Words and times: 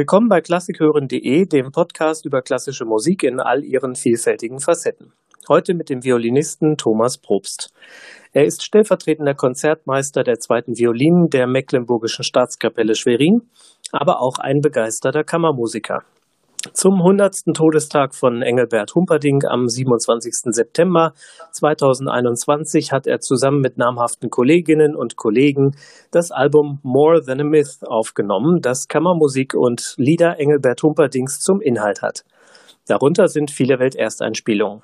Willkommen 0.00 0.30
bei 0.30 0.40
klassikhören.de, 0.40 1.44
dem 1.44 1.72
Podcast 1.72 2.24
über 2.24 2.40
klassische 2.40 2.86
Musik 2.86 3.22
in 3.22 3.38
all 3.38 3.62
ihren 3.62 3.94
vielfältigen 3.94 4.58
Facetten. 4.58 5.12
Heute 5.46 5.74
mit 5.74 5.90
dem 5.90 6.02
Violinisten 6.02 6.78
Thomas 6.78 7.18
Probst. 7.18 7.70
Er 8.32 8.46
ist 8.46 8.62
stellvertretender 8.62 9.34
Konzertmeister 9.34 10.22
der 10.22 10.38
zweiten 10.38 10.78
Violinen 10.78 11.28
der 11.28 11.46
Mecklenburgischen 11.46 12.24
Staatskapelle 12.24 12.94
Schwerin, 12.94 13.50
aber 13.92 14.22
auch 14.22 14.38
ein 14.38 14.62
begeisterter 14.62 15.22
Kammermusiker. 15.22 16.02
Zum 16.60 16.96
100. 16.96 17.54
Todestag 17.54 18.14
von 18.14 18.42
Engelbert 18.42 18.94
Humperdinck 18.94 19.46
am 19.46 19.66
27. 19.66 20.52
September 20.52 21.14
2021 21.52 22.92
hat 22.92 23.06
er 23.06 23.20
zusammen 23.20 23.62
mit 23.62 23.78
namhaften 23.78 24.28
Kolleginnen 24.28 24.94
und 24.94 25.16
Kollegen 25.16 25.70
das 26.10 26.30
Album 26.30 26.78
More 26.82 27.22
Than 27.24 27.40
a 27.40 27.44
Myth 27.44 27.78
aufgenommen, 27.86 28.60
das 28.60 28.88
Kammermusik 28.88 29.54
und 29.54 29.94
Lieder 29.96 30.38
Engelbert 30.38 30.82
Humperdincks 30.82 31.40
zum 31.40 31.62
Inhalt 31.62 32.02
hat. 32.02 32.24
Darunter 32.86 33.28
sind 33.28 33.50
viele 33.50 33.78
Weltersteinspielungen. 33.78 34.82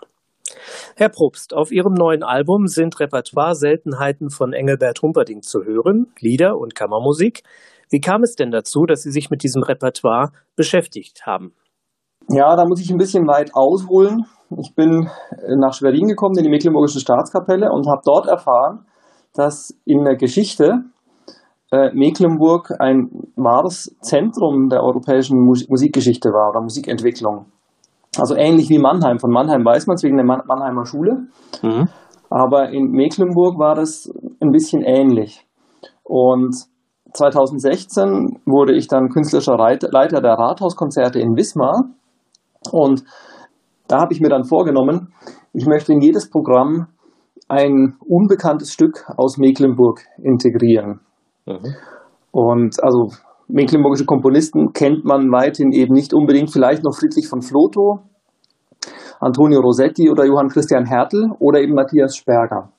Herr 0.97 1.11
Probst, 1.11 1.53
auf 1.53 1.71
Ihrem 1.73 1.93
neuen 1.93 2.23
Album 2.23 2.69
sind 2.69 2.99
Repertoire-Seltenheiten 2.99 4.31
von 4.31 4.55
Engelbert 4.55 5.03
Humperdinck 5.03 5.45
zu 5.45 5.63
hören, 5.65 6.07
Lieder 6.21 6.57
und 6.57 6.75
Kammermusik. 6.75 7.43
Wie 7.91 8.01
kam 8.01 8.23
es 8.23 8.35
denn 8.35 8.51
dazu, 8.51 8.87
dass 8.87 9.03
Sie 9.03 9.11
sich 9.11 9.29
mit 9.29 9.43
diesem 9.43 9.63
Repertoire 9.63 10.31
beschäftigt 10.57 11.27
haben? 11.27 11.53
Ja, 12.29 12.57
da 12.57 12.65
muss 12.67 12.81
ich 12.81 12.91
ein 12.91 12.99
bisschen 12.99 13.27
weit 13.27 13.51
ausholen. 13.55 14.25
Ich 14.59 14.75
bin 14.75 15.09
nach 15.59 15.73
Schwerin 15.73 16.07
gekommen, 16.07 16.37
in 16.39 16.45
die 16.45 16.51
Mecklenburgische 16.51 17.01
Staatskapelle 17.01 17.71
und 17.71 17.87
habe 17.89 18.01
dort 18.05 18.27
erfahren, 18.27 18.87
dass 19.35 19.77
in 19.85 20.05
der 20.05 20.17
Geschichte 20.17 20.85
äh, 21.71 21.91
Mecklenburg 21.93 22.73
ein 22.79 23.11
wahres 23.37 23.97
Zentrum 24.01 24.69
der 24.69 24.83
europäischen 24.83 25.39
Mus 25.45 25.69
Musikgeschichte 25.69 26.31
war 26.31 26.51
oder 26.51 26.63
Musikentwicklung. 26.63 27.47
Also 28.19 28.35
ähnlich 28.37 28.71
wie 28.71 28.79
Mannheim. 28.79 29.19
Von 29.19 29.31
Mannheim 29.31 29.65
weiß 29.65 29.87
man 29.87 29.95
es 29.95 30.03
wegen 30.03 30.17
der 30.17 30.25
Man 30.25 30.43
Mannheimer 30.47 30.87
Schule. 30.87 31.27
Mhm. 31.63 31.89
Aber 32.31 32.71
in 32.71 32.91
Mecklenburg 32.91 33.59
war 33.59 33.75
das 33.75 34.11
ein 34.41 34.51
bisschen 34.51 34.83
ähnlich. 34.83 35.47
Und 36.03 36.55
2016 37.13 38.41
wurde 38.47 38.75
ich 38.75 38.89
dann 38.89 39.11
künstlerischer 39.11 39.57
Leiter 39.57 40.21
der 40.21 40.35
Rathauskonzerte 40.35 41.19
in 41.19 41.37
Wismar 41.37 41.91
und 42.69 43.05
da 43.89 44.01
habe 44.01 44.13
ich 44.13 44.21
mir 44.21 44.29
dann 44.29 44.45
vorgenommen, 44.45 45.13
ich 45.53 45.67
möchte 45.67 45.93
in 45.93 46.01
jedes 46.01 46.29
Programm 46.29 46.89
ein 47.49 47.97
unbekanntes 48.01 48.73
Stück 48.73 49.05
aus 49.17 49.39
Mecklenburg 49.39 50.01
integrieren. 50.23 51.01
Mhm. 51.47 51.75
Und 52.33 52.83
also 52.83 53.11
mecklenburgische 53.49 54.05
Komponisten 54.05 54.73
kennt 54.73 55.05
man 55.05 55.31
weithin 55.31 55.73
eben 55.73 55.95
nicht 55.95 56.13
unbedingt, 56.13 56.53
vielleicht 56.53 56.83
noch 56.83 56.97
Friedrich 56.97 57.29
von 57.29 57.43
Flotow, 57.43 58.01
Antonio 59.21 59.61
Rossetti 59.61 60.11
oder 60.11 60.27
Johann 60.27 60.49
Christian 60.49 60.85
Hertel 60.85 61.31
oder 61.39 61.61
eben 61.61 61.75
Matthias 61.75 62.17
Sperger. 62.17 62.71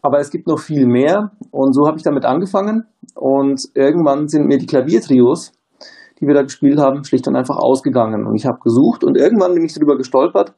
Aber 0.00 0.20
es 0.20 0.30
gibt 0.30 0.46
noch 0.46 0.60
viel 0.60 0.86
mehr 0.86 1.32
und 1.50 1.74
so 1.74 1.86
habe 1.86 1.96
ich 1.96 2.04
damit 2.04 2.24
angefangen 2.24 2.84
und 3.14 3.60
irgendwann 3.74 4.28
sind 4.28 4.46
mir 4.46 4.58
die 4.58 4.66
Klaviertrios 4.66 5.52
die 6.20 6.26
wir 6.26 6.34
da 6.34 6.42
gespielt 6.42 6.78
haben, 6.78 7.04
schlicht 7.04 7.26
und 7.28 7.36
einfach 7.36 7.56
ausgegangen. 7.56 8.26
Und 8.26 8.34
ich 8.36 8.46
habe 8.46 8.58
gesucht 8.62 9.04
und 9.04 9.16
irgendwann 9.16 9.54
bin 9.54 9.64
ich 9.64 9.74
darüber 9.74 9.96
gestolpert, 9.96 10.52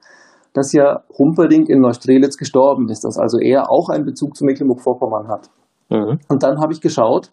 dass 0.52 0.72
ja 0.72 1.02
Humperdinck 1.18 1.68
in 1.68 1.80
Neustrelitz 1.80 2.36
gestorben 2.36 2.88
ist, 2.88 3.04
dass 3.04 3.18
also 3.18 3.38
er 3.38 3.70
auch 3.70 3.88
einen 3.88 4.04
Bezug 4.04 4.36
zu 4.36 4.44
Mecklenburg-Vorpommern 4.44 5.28
hat. 5.28 5.48
Mhm. 5.90 6.18
Und 6.28 6.42
dann 6.42 6.60
habe 6.60 6.72
ich 6.72 6.80
geschaut, 6.80 7.28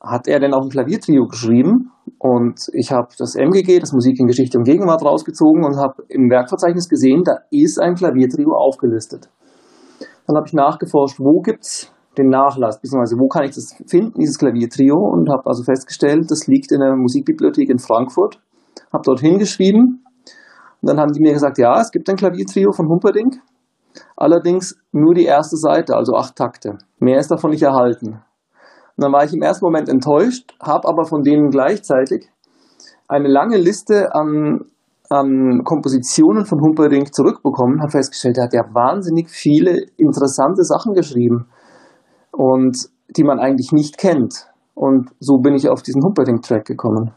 hat 0.00 0.26
er 0.26 0.40
denn 0.40 0.52
auch 0.52 0.62
ein 0.62 0.68
Klaviertrio 0.68 1.26
geschrieben? 1.26 1.92
Und 2.18 2.68
ich 2.72 2.90
habe 2.90 3.08
das 3.18 3.36
MGG, 3.36 3.78
das 3.78 3.92
Musik 3.92 4.18
in 4.18 4.26
Geschichte 4.26 4.58
und 4.58 4.64
Gegenwart, 4.64 5.04
rausgezogen 5.04 5.64
und 5.64 5.76
habe 5.76 6.02
im 6.08 6.28
Werkverzeichnis 6.30 6.88
gesehen, 6.88 7.22
da 7.24 7.38
ist 7.50 7.80
ein 7.80 7.94
Klaviertrio 7.94 8.52
aufgelistet. 8.56 9.28
Dann 10.26 10.36
habe 10.36 10.46
ich 10.46 10.52
nachgeforscht, 10.52 11.20
wo 11.20 11.40
gibt 11.40 11.62
es 11.62 11.92
den 12.18 12.28
Nachlass, 12.28 12.80
beziehungsweise 12.80 13.16
wo 13.16 13.28
kann 13.28 13.44
ich 13.44 13.54
das 13.54 13.74
finden, 13.88 14.18
dieses 14.20 14.38
Klaviertrio? 14.38 14.96
Und 14.96 15.30
habe 15.30 15.46
also 15.46 15.62
festgestellt, 15.64 16.30
das 16.30 16.46
liegt 16.46 16.72
in 16.72 16.80
der 16.80 16.94
Musikbibliothek 16.96 17.70
in 17.70 17.78
Frankfurt, 17.78 18.38
habe 18.92 19.02
dort 19.04 19.20
hingeschrieben. 19.20 20.04
Und 20.80 20.88
dann 20.88 20.98
haben 20.98 21.12
die 21.12 21.20
mir 21.20 21.32
gesagt, 21.32 21.58
ja, 21.58 21.80
es 21.80 21.90
gibt 21.90 22.08
ein 22.10 22.16
Klaviertrio 22.16 22.72
von 22.72 22.88
Humperdinck, 22.88 23.36
allerdings 24.16 24.76
nur 24.92 25.14
die 25.14 25.24
erste 25.24 25.56
Seite, 25.56 25.96
also 25.96 26.14
acht 26.14 26.36
Takte, 26.36 26.76
mehr 26.98 27.18
ist 27.18 27.30
davon 27.30 27.50
nicht 27.50 27.62
erhalten. 27.62 28.20
Und 28.96 29.04
dann 29.04 29.12
war 29.12 29.24
ich 29.24 29.32
im 29.32 29.42
ersten 29.42 29.64
Moment 29.64 29.88
enttäuscht, 29.88 30.52
habe 30.60 30.88
aber 30.88 31.04
von 31.04 31.22
denen 31.22 31.50
gleichzeitig 31.50 32.28
eine 33.08 33.28
lange 33.28 33.56
Liste 33.56 34.14
an, 34.14 34.66
an 35.08 35.62
Kompositionen 35.64 36.44
von 36.44 36.60
Humperdinck 36.60 37.14
zurückbekommen, 37.14 37.80
habe 37.80 37.92
festgestellt, 37.92 38.36
er 38.38 38.44
hat 38.44 38.54
ja 38.54 38.64
wahnsinnig 38.74 39.30
viele 39.30 39.86
interessante 39.96 40.62
Sachen 40.64 40.92
geschrieben 40.94 41.46
und 42.32 42.76
die 43.16 43.24
man 43.24 43.38
eigentlich 43.38 43.72
nicht 43.72 43.98
kennt. 43.98 44.46
Und 44.74 45.10
so 45.20 45.38
bin 45.38 45.54
ich 45.54 45.68
auf 45.68 45.82
diesen 45.82 46.02
Humperdinck-Track 46.02 46.64
gekommen. 46.64 47.12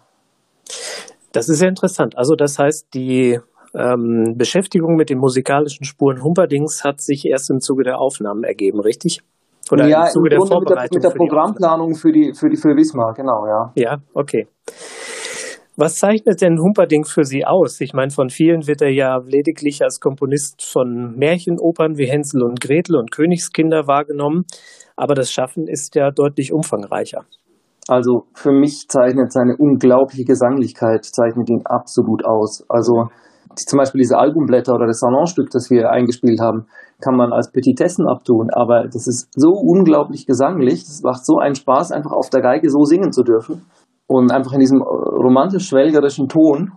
Das 1.32 1.50
ist 1.50 1.62
ja 1.62 1.68
interessant. 1.68 2.18
Also 2.18 2.36
das 2.36 2.60
heißt, 2.60 2.94
die 2.94 3.40
ähm, 3.74 4.36
Beschäftigung 4.38 4.96
mit 4.96 5.10
den 5.10 5.20
musikalischen 5.20 5.86
Spuren 5.86 6.24
Humperdings 6.24 6.84
hat 6.84 7.02
sich 7.02 7.26
erst 7.26 7.50
im 7.50 7.60
Zuge 7.60 7.84
der 7.84 8.00
Aufnahmen 8.00 8.44
ergeben, 8.44 8.80
richtig? 8.80 9.22
Oder 9.72 9.88
ja, 9.88 10.06
im 10.06 10.12
Zuge 10.12 10.30
im 10.30 10.40
der 10.40 10.48
Vorbereitung? 10.48 10.96
Mit 10.96 11.04
der, 11.04 11.10
mit 11.10 11.14
der 11.14 11.18
Programmplanung 11.18 11.96
für 11.96 12.12
die, 12.12 12.34
für 12.34 12.50
die 12.50 12.58
für 12.58 12.76
Wismar, 12.76 13.14
genau, 13.14 13.46
ja. 13.48 13.72
Ja, 13.76 13.98
okay. 14.14 14.48
Was 15.78 15.98
zeichnet 15.98 16.42
denn 16.42 16.58
Humperdinck 16.58 17.06
für 17.06 17.26
Sie 17.26 17.44
aus? 17.44 17.82
Ich 17.82 17.94
meine, 17.94 18.10
von 18.10 18.30
vielen 18.30 18.66
wird 18.66 18.82
er 18.82 18.94
ja 18.94 19.18
lediglich 19.18 19.84
als 19.84 20.00
Komponist 20.00 20.64
von 20.64 21.18
Märchenopern 21.18 21.98
wie 21.98 22.08
Hänsel 22.08 22.44
und 22.44 22.62
Gretel 22.62 22.96
und 22.96 23.12
Königskinder 23.12 23.86
wahrgenommen, 23.86 24.46
aber 24.96 25.16
das 25.16 25.34
Schaffen 25.34 25.68
ist 25.68 25.96
ja 25.96 26.12
deutlich 26.12 26.54
umfangreicher. 26.54 27.26
Also 27.90 28.24
für 28.34 28.54
mich 28.54 28.88
zeichnet 28.88 29.34
seine 29.34 29.58
unglaubliche 29.58 30.24
Gesanglichkeit 30.24 31.04
zeichnet 31.04 31.50
ihn 31.50 31.66
absolut 31.66 32.24
aus. 32.26 32.64
Also 32.70 33.10
zum 33.58 33.78
Beispiel 33.78 34.00
diese 34.00 34.18
Albumblätter 34.18 34.74
oder 34.74 34.88
das 34.88 35.02
Salonstück, 35.02 35.50
das 35.52 35.70
wir 35.70 35.90
eingespielt 35.90 36.40
haben, 36.40 36.68
kann 37.02 37.18
man 37.18 37.34
als 37.34 37.52
Petitessen 37.52 38.08
abtun, 38.08 38.48
aber 38.54 38.86
das 38.86 39.08
ist 39.08 39.28
so 39.36 39.50
unglaublich 39.52 40.26
gesanglich, 40.26 40.84
es 40.84 41.02
macht 41.04 41.26
so 41.26 41.38
einen 41.38 41.56
Spaß, 41.56 41.92
einfach 41.92 42.14
auf 42.14 42.30
der 42.30 42.42
Geige 42.42 42.70
so 42.70 42.86
singen 42.86 43.12
zu 43.12 43.24
dürfen 43.24 43.66
und 44.08 44.32
einfach 44.32 44.54
in 44.54 44.60
diesem 44.60 44.82
romantisch-schwelgerischen 44.82 46.28
Ton, 46.28 46.72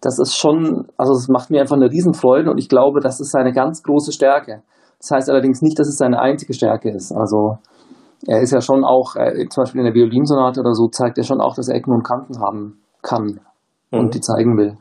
das 0.00 0.18
ist 0.18 0.36
schon, 0.36 0.86
also 0.96 1.12
es 1.12 1.28
macht 1.28 1.50
mir 1.50 1.60
einfach 1.60 1.76
eine 1.76 1.90
Riesenfreude 1.90 2.50
und 2.50 2.58
ich 2.58 2.68
glaube, 2.68 3.00
das 3.00 3.20
ist 3.20 3.32
seine 3.32 3.52
ganz 3.52 3.82
große 3.82 4.12
Stärke. 4.12 4.62
Das 5.00 5.10
heißt 5.12 5.30
allerdings 5.30 5.62
nicht, 5.62 5.78
dass 5.78 5.88
es 5.88 5.96
seine 5.96 6.20
einzige 6.20 6.54
Stärke 6.54 6.90
ist. 6.90 7.12
Also 7.12 7.58
er 8.26 8.40
ist 8.40 8.52
ja 8.52 8.60
schon 8.60 8.84
auch, 8.84 9.14
äh, 9.16 9.46
zum 9.48 9.62
Beispiel 9.62 9.80
in 9.80 9.86
der 9.86 9.94
Violinsonate 9.94 10.60
oder 10.60 10.72
so, 10.72 10.88
zeigt 10.88 11.18
er 11.18 11.24
schon 11.24 11.40
auch, 11.40 11.54
dass 11.54 11.68
er 11.68 11.76
Ecken 11.76 11.92
und 11.92 12.04
Kanten 12.04 12.40
haben 12.40 12.80
kann 13.02 13.40
mhm. 13.90 13.98
und 13.98 14.14
die 14.14 14.20
zeigen 14.20 14.56
will. 14.56 14.76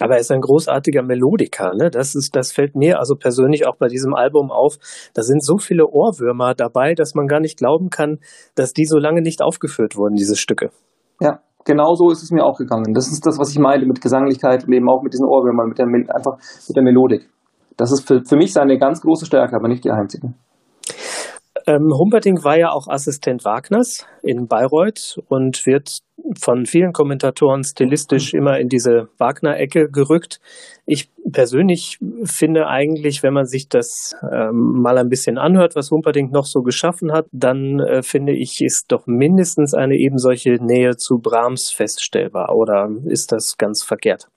Aber 0.00 0.14
er 0.14 0.20
ist 0.20 0.32
ein 0.32 0.40
großartiger 0.40 1.02
Melodiker, 1.02 1.74
ne? 1.74 1.90
Das 1.90 2.14
ist, 2.14 2.34
das 2.34 2.50
fällt 2.50 2.74
mir 2.74 2.98
also 2.98 3.14
persönlich 3.14 3.66
auch 3.66 3.76
bei 3.76 3.88
diesem 3.88 4.14
Album 4.14 4.50
auf. 4.50 4.76
Da 5.14 5.22
sind 5.22 5.44
so 5.44 5.58
viele 5.58 5.86
Ohrwürmer 5.86 6.54
dabei, 6.54 6.94
dass 6.94 7.14
man 7.14 7.26
gar 7.26 7.40
nicht 7.40 7.58
glauben 7.58 7.90
kann, 7.90 8.18
dass 8.54 8.72
die 8.72 8.86
so 8.86 8.98
lange 8.98 9.20
nicht 9.20 9.42
aufgeführt 9.42 9.96
wurden, 9.96 10.14
diese 10.14 10.34
Stücke. 10.34 10.70
Ja, 11.22 11.38
genau 11.64 11.94
so 11.94 12.10
ist 12.10 12.22
es 12.24 12.32
mir 12.32 12.44
auch 12.44 12.58
gegangen. 12.58 12.94
Das 12.94 13.06
ist 13.06 13.24
das, 13.24 13.38
was 13.38 13.50
ich 13.50 13.58
meine 13.60 13.86
mit 13.86 14.00
Gesanglichkeit 14.00 14.64
und 14.66 14.72
eben 14.72 14.88
auch 14.90 15.02
mit 15.02 15.12
diesen 15.12 15.28
Ohrwürmern, 15.28 15.68
mit 15.68 15.78
der, 15.78 15.86
einfach 15.86 16.36
mit 16.66 16.76
der 16.76 16.82
Melodik. 16.82 17.30
Das 17.76 17.92
ist 17.92 18.06
für, 18.06 18.22
für 18.24 18.36
mich 18.36 18.52
seine 18.52 18.76
ganz 18.76 19.00
große 19.00 19.24
Stärke, 19.24 19.54
aber 19.54 19.68
nicht 19.68 19.84
die 19.84 19.92
einzige. 19.92 20.34
Ähm, 21.66 21.92
Humperdinck 21.96 22.44
war 22.44 22.58
ja 22.58 22.70
auch 22.70 22.88
Assistent 22.88 23.44
Wagners 23.44 24.06
in 24.22 24.46
Bayreuth 24.46 25.18
und 25.28 25.64
wird 25.66 25.98
von 26.38 26.66
vielen 26.66 26.92
Kommentatoren 26.92 27.64
stilistisch 27.64 28.34
immer 28.34 28.58
in 28.58 28.68
diese 28.68 29.08
Wagner-Ecke 29.18 29.88
gerückt. 29.90 30.40
Ich 30.86 31.10
persönlich 31.30 31.98
finde 32.24 32.66
eigentlich, 32.66 33.22
wenn 33.22 33.34
man 33.34 33.46
sich 33.46 33.68
das 33.68 34.14
ähm, 34.22 34.80
mal 34.82 34.98
ein 34.98 35.08
bisschen 35.08 35.38
anhört, 35.38 35.74
was 35.74 35.90
Humperdinck 35.90 36.32
noch 36.32 36.46
so 36.46 36.60
geschaffen 36.60 37.12
hat, 37.12 37.26
dann 37.32 37.80
äh, 37.80 38.02
finde 38.02 38.32
ich, 38.32 38.60
ist 38.62 38.92
doch 38.92 39.06
mindestens 39.06 39.74
eine 39.74 39.96
eben 39.96 40.18
solche 40.18 40.54
Nähe 40.60 40.96
zu 40.96 41.18
Brahms 41.18 41.70
feststellbar. 41.70 42.54
Oder 42.54 42.88
ist 43.06 43.32
das 43.32 43.56
ganz 43.58 43.82
verkehrt? 43.82 44.28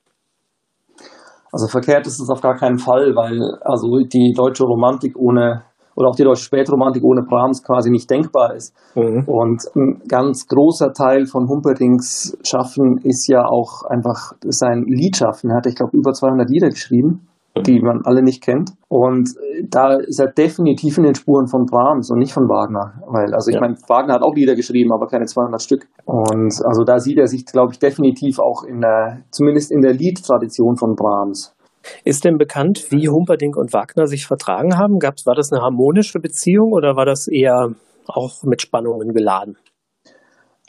Also 1.51 1.67
verkehrt 1.67 2.05
ist 2.05 2.19
es 2.19 2.29
auf 2.29 2.41
gar 2.41 2.57
keinen 2.57 2.79
Fall, 2.79 3.15
weil 3.15 3.39
also 3.61 3.99
die 4.05 4.33
deutsche 4.35 4.65
Romantik 4.65 5.15
ohne 5.17 5.63
oder 5.95 6.09
auch 6.09 6.15
die 6.15 6.23
deutsche 6.23 6.43
Spätromantik 6.43 7.03
ohne 7.03 7.21
Brahms 7.21 7.63
quasi 7.63 7.89
nicht 7.89 8.09
denkbar 8.09 8.55
ist. 8.55 8.75
Mhm. 8.95 9.23
Und 9.27 9.63
ein 9.75 10.01
ganz 10.07 10.47
großer 10.47 10.91
Teil 10.93 11.25
von 11.25 11.47
Humperdings 11.47 12.37
Schaffen 12.43 12.99
ist 13.03 13.27
ja 13.27 13.45
auch 13.45 13.83
einfach 13.89 14.33
sein 14.43 14.83
Liedschaffen. 14.87 15.49
Er 15.49 15.57
hat, 15.57 15.67
ich 15.67 15.75
glaube, 15.75 15.95
über 15.97 16.11
200 16.13 16.49
Lieder 16.49 16.69
geschrieben. 16.69 17.27
die 17.65 17.79
man 17.79 18.01
alle 18.03 18.21
nicht 18.21 18.43
kennt. 18.43 18.71
Und 18.89 19.29
da 19.69 19.93
ist 19.95 20.19
er 20.19 20.27
definitiv 20.27 20.97
in 20.97 21.05
den 21.05 21.15
Spuren 21.15 21.47
von 21.47 21.65
Brahms 21.65 22.11
und 22.11 22.19
nicht 22.19 22.33
von 22.33 22.49
Wagner. 22.49 23.01
Weil, 23.07 23.33
also 23.33 23.49
ich 23.49 23.55
ja. 23.55 23.61
meine, 23.61 23.75
Wagner 23.87 24.15
hat 24.15 24.23
auch 24.23 24.35
Lieder 24.35 24.55
geschrieben, 24.55 24.91
aber 24.91 25.07
keine 25.07 25.25
200 25.25 25.61
Stück. 25.61 25.87
Und 26.03 26.53
also 26.65 26.83
da 26.83 26.99
sieht 26.99 27.17
er 27.17 27.27
sich, 27.27 27.45
glaube 27.45 27.71
ich, 27.71 27.79
definitiv 27.79 28.39
auch 28.39 28.63
in 28.63 28.81
der, 28.81 29.21
zumindest 29.31 29.71
in 29.71 29.79
der 29.79 29.93
Liedtradition 29.93 30.75
von 30.75 30.95
Brahms. 30.95 31.54
Ist 32.03 32.25
denn 32.25 32.37
bekannt, 32.37 32.87
wie 32.89 33.09
Humperdinck 33.09 33.57
und 33.57 33.73
Wagner 33.73 34.07
sich 34.07 34.25
vertragen 34.25 34.77
haben? 34.77 34.99
Gab's, 34.99 35.25
war 35.25 35.35
das 35.35 35.51
eine 35.51 35.61
harmonische 35.61 36.19
Beziehung 36.19 36.71
oder 36.71 36.95
war 36.95 37.05
das 37.05 37.27
eher 37.27 37.69
auch 38.07 38.43
mit 38.43 38.61
Spannungen 38.61 39.13
geladen? 39.13 39.57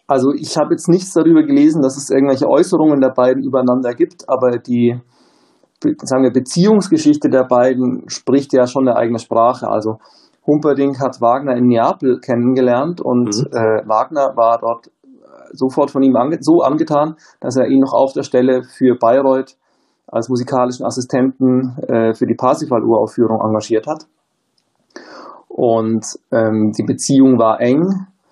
Also 0.07 0.33
ich 0.33 0.57
habe 0.57 0.73
jetzt 0.73 0.89
nichts 0.89 1.13
darüber 1.13 1.43
gelesen, 1.43 1.83
dass 1.83 1.97
es 1.97 2.11
irgendwelche 2.11 2.49
Äußerungen 2.49 3.01
der 3.01 3.11
beiden 3.11 3.43
übereinander 3.43 3.93
gibt, 3.93 4.29
aber 4.29 4.59
die 4.59 5.01
sagen 6.03 6.23
wir, 6.23 6.33
Beziehungsgeschichte 6.33 7.29
der 7.29 7.45
beiden 7.45 8.05
spricht 8.09 8.53
ja 8.53 8.67
schon 8.67 8.89
eine 8.89 8.97
eigene 8.97 9.19
Sprache. 9.19 9.69
Also 9.69 9.99
Humperdinck 10.47 11.01
hat 11.01 11.21
Wagner 11.21 11.57
in 11.57 11.67
Neapel 11.67 12.21
kennengelernt 12.21 13.01
und 13.01 13.37
mhm. 13.37 13.47
äh, 13.53 13.83
Wagner 13.87 14.37
war 14.37 14.59
dort 14.59 14.91
sofort 15.53 15.91
von 15.91 16.03
ihm 16.03 16.17
ange 16.17 16.39
so 16.41 16.61
angetan, 16.63 17.17
dass 17.41 17.57
er 17.57 17.67
ihn 17.67 17.81
noch 17.81 17.93
auf 17.93 18.13
der 18.13 18.23
Stelle 18.23 18.63
für 18.63 18.97
Bayreuth 18.99 19.57
als 20.07 20.29
musikalischen 20.29 20.87
Assistenten 20.87 21.77
äh, 21.89 22.15
für 22.15 22.27
die 22.27 22.35
Parsifal-Uraufführung 22.35 23.41
engagiert 23.41 23.87
hat. 23.87 24.07
Und 25.49 26.05
ähm, 26.33 26.73
die 26.77 26.85
Beziehung 26.85 27.39
war 27.39 27.61
eng. 27.61 27.83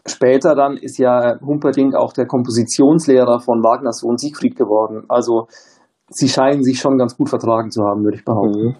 Später 0.06 0.54
dann 0.54 0.76
ist 0.76 0.98
ja 0.98 1.40
Humperdinck 1.40 1.94
auch 1.94 2.12
der 2.12 2.26
Kompositionslehrer 2.26 3.40
von 3.40 3.62
Wagners 3.62 4.00
Sohn 4.00 4.18
Siegfried 4.18 4.56
geworden. 4.56 5.04
Also 5.08 5.46
sie 6.10 6.28
scheinen 6.28 6.62
sich 6.62 6.78
schon 6.78 6.98
ganz 6.98 7.16
gut 7.16 7.30
vertragen 7.30 7.70
zu 7.70 7.82
haben, 7.82 8.04
würde 8.04 8.18
ich 8.18 8.24
behaupten. 8.24 8.76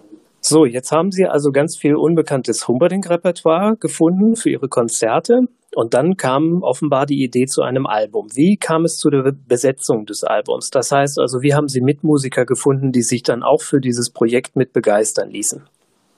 So, 0.47 0.63
jetzt 0.63 0.91
haben 0.91 1.09
Sie 1.09 1.25
also 1.25 1.49
ganz 1.49 1.75
viel 1.75 1.95
unbekanntes 1.95 2.67
Humperdinck-Repertoire 2.67 3.77
gefunden 3.77 4.35
für 4.35 4.51
Ihre 4.51 4.67
Konzerte. 4.69 5.39
Und 5.75 5.95
dann 5.95 6.17
kam 6.17 6.61
offenbar 6.61 7.07
die 7.07 7.23
Idee 7.23 7.47
zu 7.47 7.63
einem 7.63 7.87
Album. 7.87 8.27
Wie 8.35 8.55
kam 8.55 8.85
es 8.85 8.97
zu 8.97 9.09
der 9.09 9.33
Besetzung 9.47 10.05
des 10.05 10.23
Albums? 10.23 10.69
Das 10.69 10.91
heißt 10.91 11.17
also, 11.17 11.41
wie 11.41 11.55
haben 11.55 11.67
Sie 11.67 11.81
Mitmusiker 11.81 12.45
gefunden, 12.45 12.91
die 12.91 13.01
sich 13.01 13.23
dann 13.23 13.41
auch 13.41 13.63
für 13.63 13.79
dieses 13.79 14.11
Projekt 14.11 14.55
mit 14.55 14.71
begeistern 14.71 15.31
ließen? 15.31 15.63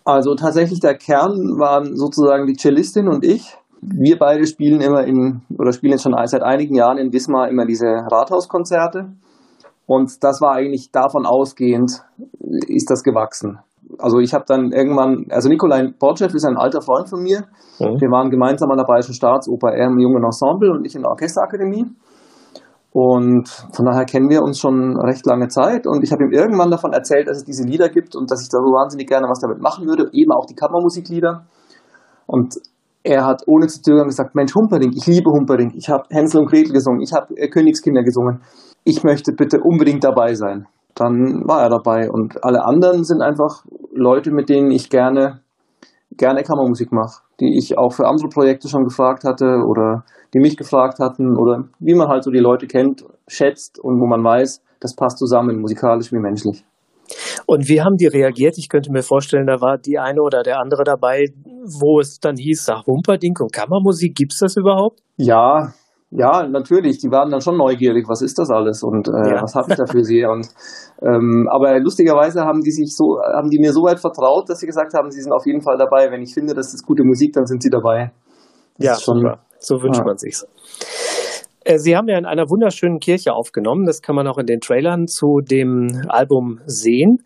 Also 0.03 0.35
tatsächlich 0.35 0.81
der 0.81 0.97
Kern 0.97 1.57
waren 1.57 1.95
sozusagen 1.95 2.47
die 2.47 2.57
Cellistin 2.57 3.07
und 3.07 3.24
ich. 3.24 3.56
Wir 3.79 4.18
beide 4.19 4.45
spielen 4.45 4.81
immer 4.81 5.06
in, 5.06 5.39
oder 5.57 5.71
spielen 5.71 5.94
jetzt 5.94 6.03
schon 6.03 6.15
seit 6.25 6.44
einigen 6.44 6.75
Jahren 6.75 6.97
in 6.97 7.13
Wismar 7.13 7.47
immer 7.47 7.65
diese 7.65 7.85
Rathauskonzerte. 7.85 9.07
Und 9.85 10.21
das 10.21 10.41
war 10.41 10.51
eigentlich 10.51 10.91
davon 10.91 11.25
ausgehend, 11.25 12.03
ist 12.68 12.89
das 12.89 13.03
gewachsen. 13.03 13.59
Also 14.00 14.19
ich 14.19 14.34
habe 14.34 14.45
dann 14.48 14.72
irgendwann, 14.72 15.25
also 15.30 15.50
Nikolai 15.50 15.94
Borchev 16.00 16.34
ist 16.36 16.45
ein 16.45 16.57
alter 16.57 16.81
Freund 16.81 17.10
von 17.10 17.22
mir. 17.22 17.45
Mhm. 17.80 18.01
Wir 18.01 18.10
waren 18.10 18.30
gemeinsam 18.30 18.69
an 18.72 18.78
der 18.78 18.86
Bayerischen 18.86 19.13
Staatsoper, 19.13 19.69
er 19.74 19.88
im 19.88 20.00
jungen 20.00 20.24
Ensemble 20.24 20.72
und 20.72 20.86
ich 20.86 20.95
in 20.95 21.04
der 21.04 21.12
Orchesterakademie. 21.12 21.86
Und 22.92 23.48
von 23.74 23.86
daher 23.86 24.06
kennen 24.06 24.30
wir 24.30 24.42
uns 24.42 24.60
schon 24.60 24.98
recht 24.98 25.25
lange 25.25 25.48
Zeit. 25.50 25.86
Und 25.86 26.04
ich 26.04 26.12
habe 26.12 26.24
ihm 26.24 26.31
irgendwann 26.31 26.72
davon 26.72 26.94
erzählt, 26.94 27.28
dass 27.28 27.38
es 27.38 27.44
diese 27.44 27.63
Lieder 27.63 27.89
gibt 27.89 28.16
und 28.16 28.31
dass 28.31 28.42
ich 28.42 28.50
da 28.50 28.57
so 28.57 28.72
wahnsinnig 28.74 29.07
gerne 29.07 29.28
was 29.30 29.39
damit 29.39 29.62
machen 29.62 29.86
würde, 29.88 30.10
eben 30.13 30.31
auch 30.31 30.45
die 30.45 30.56
Kammermusiklieder. 30.56 31.45
Und 32.25 32.56
er 33.04 33.25
hat 33.25 33.44
ohne 33.48 33.68
zu 33.68 33.81
zögern 33.81 34.07
gesagt, 34.07 34.36
Mensch, 34.36 34.54
Humperdinck, 34.54 34.94
ich 34.95 35.06
liebe 35.06 35.30
Humperdinck, 35.30 35.75
ich 35.75 35.89
habe 35.89 36.04
Hänsel 36.10 36.42
und 36.42 36.50
Gretel 36.50 36.74
gesungen, 36.74 37.01
ich 37.01 37.13
habe 37.13 37.38
äh, 37.38 37.48
Königskinder 37.48 38.04
gesungen, 38.04 38.42
ich 38.84 39.04
möchte 39.04 39.31
bitte 39.31 39.60
unbedingt 39.62 40.04
dabei 40.04 40.34
sein. 40.34 40.68
Dann 40.98 41.44
war 41.46 41.62
er 41.62 41.70
dabei 41.70 42.10
und 42.10 42.44
alle 42.44 42.66
anderen 42.66 43.04
sind 43.04 43.22
einfach 43.22 43.64
Leute, 43.94 44.32
mit 44.32 44.50
denen 44.50 44.72
ich 44.72 44.90
gerne, 44.90 45.42
gerne 46.12 46.42
Kammermusik 46.42 46.92
mache, 46.92 47.22
die 47.40 47.56
ich 47.56 47.78
auch 47.78 47.94
für 47.94 48.08
andere 48.08 48.30
Projekte 48.30 48.68
schon 48.68 48.84
gefragt 48.84 49.24
hatte 49.24 49.64
oder 49.68 50.04
die 50.34 50.40
mich 50.40 50.58
gefragt 50.58 51.00
hatten 51.00 51.38
oder 51.38 51.66
wie 51.80 51.94
man 51.94 52.08
halt 52.08 52.24
so 52.24 52.32
die 52.32 52.40
Leute 52.40 52.66
kennt, 52.66 53.06
schätzt 53.28 53.80
und 53.80 54.02
wo 54.02 54.08
man 54.08 54.24
weiß, 54.24 54.64
das 54.80 54.96
passt 54.96 55.20
zusammen, 55.20 55.62
musikalisch 55.62 56.12
wie 56.12 56.20
menschlich. 56.20 56.66
Und 57.46 57.70
wie 57.70 57.82
haben 57.82 57.96
die 57.96 58.08
reagiert? 58.08 58.58
Ich 58.58 58.68
könnte 58.68 58.92
mir 58.92 59.04
vorstellen, 59.04 59.46
da 59.46 59.62
war 59.62 59.78
die 59.78 59.98
eine 60.00 60.22
oder 60.22 60.42
der 60.44 60.60
andere 60.60 60.84
dabei, 60.84 61.28
wo 61.64 62.00
es 62.00 62.20
dann 62.20 62.36
hieß, 62.36 62.66
sag 62.66 62.86
Humperdinck 62.88 63.40
und 63.40 63.54
Kammermusik, 63.54 64.16
gibt 64.16 64.34
es 64.34 64.40
das 64.40 64.58
überhaupt? 64.58 65.00
Ja, 65.16 65.74
ja, 66.09 66.48
natürlich. 66.48 67.00
Die 67.00 67.12
waren 67.12 67.30
dann 67.30 67.42
schon 67.42 67.57
neugierig. 67.57 68.07
Was 68.07 68.21
ist 68.21 68.39
das 68.39 68.50
alles 68.50 68.81
und 68.81 69.09
äh, 69.09 69.36
ja. 69.36 69.42
was 69.42 69.56
habe 69.56 69.68
ich 69.71 69.77
da 69.77 69.86
für 69.86 70.04
sie? 70.04 70.24
Und 70.24 70.48
ähm, 71.01 71.50
aber 71.51 71.80
lustigerweise 71.80 72.42
haben 72.42 72.62
die 72.62 72.71
sich 72.71 72.95
so, 72.95 73.19
haben 73.21 73.50
die 73.50 73.59
mir 73.59 73.74
so 73.74 73.83
weit 73.83 74.00
vertraut, 74.00 74.50
dass 74.50 74.59
sie 74.59 74.68
gesagt 74.68 74.94
haben, 74.94 75.12
sie 75.12 75.21
sind 75.21 75.33
auf 75.33 75.45
jeden 75.45 75.62
Fall 75.62 75.77
dabei. 75.77 76.09
Wenn 76.09 76.21
ich 76.21 76.33
finde, 76.33 76.54
das 76.54 76.74
ist 76.74 76.86
gute 76.86 77.04
Musik, 77.04 77.33
dann 77.33 77.45
sind 77.45 77.62
sie 77.62 77.69
dabei. 77.69 78.12
Das 78.77 78.86
ja, 78.86 78.95
schon, 78.95 79.21
super. 79.21 79.39
so 79.59 79.81
wünscht 79.81 80.00
ja. 80.00 80.06
man 80.06 80.18
sich's. 80.18 80.48
Äh, 81.65 81.77
sie 81.77 81.98
haben 81.98 82.07
ja 82.07 82.18
in 82.18 82.25
einer 82.25 82.50
wunderschönen 82.50 83.00
Kirche 83.00 83.33
aufgenommen. 83.33 83.86
Das 83.86 84.01
kann 84.01 84.15
man 84.15 84.27
auch 84.27 84.38
in 84.38 84.45
den 84.45 84.62
Trailern 84.62 85.07
zu 85.07 85.42
dem 85.42 86.06
Album 86.07 86.62
sehen, 86.65 87.18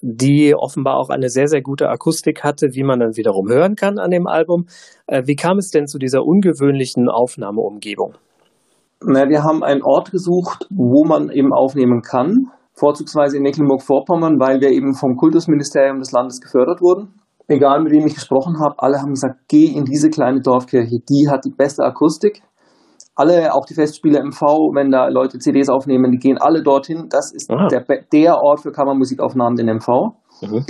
die 0.00 0.54
offenbar 0.54 0.96
auch 0.96 1.08
eine 1.08 1.28
sehr, 1.28 1.48
sehr 1.48 1.62
gute 1.62 1.88
Akustik 1.88 2.44
hatte, 2.44 2.68
wie 2.72 2.84
man 2.84 3.00
dann 3.00 3.16
wiederum 3.16 3.48
hören 3.48 3.74
kann 3.74 3.98
an 3.98 4.10
dem 4.10 4.26
Album. 4.26 4.66
Äh, 5.06 5.22
wie 5.26 5.36
kam 5.36 5.58
es 5.58 5.70
denn 5.70 5.86
zu 5.86 5.98
dieser 5.98 6.24
ungewöhnlichen 6.24 7.08
Aufnahmeumgebung? 7.08 8.14
Na, 9.04 9.28
wir 9.28 9.44
haben 9.44 9.62
einen 9.62 9.82
Ort 9.82 10.10
gesucht, 10.10 10.66
wo 10.70 11.04
man 11.04 11.30
eben 11.30 11.52
aufnehmen 11.52 12.02
kann, 12.02 12.50
vorzugsweise 12.74 13.36
in 13.36 13.42
Mecklenburg-Vorpommern, 13.44 14.40
weil 14.40 14.60
wir 14.60 14.70
eben 14.70 14.94
vom 14.94 15.16
Kultusministerium 15.16 15.98
des 15.98 16.12
Landes 16.12 16.40
gefördert 16.40 16.80
wurden. 16.80 17.14
Egal, 17.46 17.82
mit 17.82 17.92
wem 17.92 18.06
ich 18.06 18.14
gesprochen 18.14 18.58
habe, 18.60 18.74
alle 18.78 18.98
haben 18.98 19.14
gesagt, 19.14 19.40
geh 19.48 19.66
in 19.66 19.84
diese 19.84 20.10
kleine 20.10 20.40
Dorfkirche, 20.40 20.98
die 21.08 21.28
hat 21.30 21.44
die 21.44 21.54
beste 21.56 21.82
Akustik 21.82 22.42
alle, 23.18 23.52
auch 23.52 23.66
die 23.66 23.74
Festspiele 23.74 24.22
MV, 24.22 24.40
wenn 24.74 24.90
da 24.90 25.08
Leute 25.08 25.38
CDs 25.38 25.68
aufnehmen, 25.68 26.12
die 26.12 26.18
gehen 26.18 26.38
alle 26.38 26.62
dorthin. 26.62 27.08
Das 27.10 27.32
ist 27.32 27.50
der, 27.50 27.84
der 28.12 28.36
Ort 28.36 28.60
für 28.60 28.70
Kammermusikaufnahmen 28.70 29.58
in 29.58 29.76
MV. 29.76 29.88
Mhm. 30.42 30.64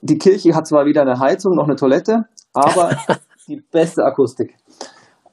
Die 0.00 0.18
Kirche 0.18 0.54
hat 0.54 0.66
zwar 0.66 0.84
weder 0.84 1.02
eine 1.02 1.18
Heizung 1.18 1.54
noch 1.56 1.64
eine 1.64 1.76
Toilette, 1.76 2.24
aber 2.54 2.96
die 3.48 3.60
beste 3.72 4.02
Akustik. 4.04 4.54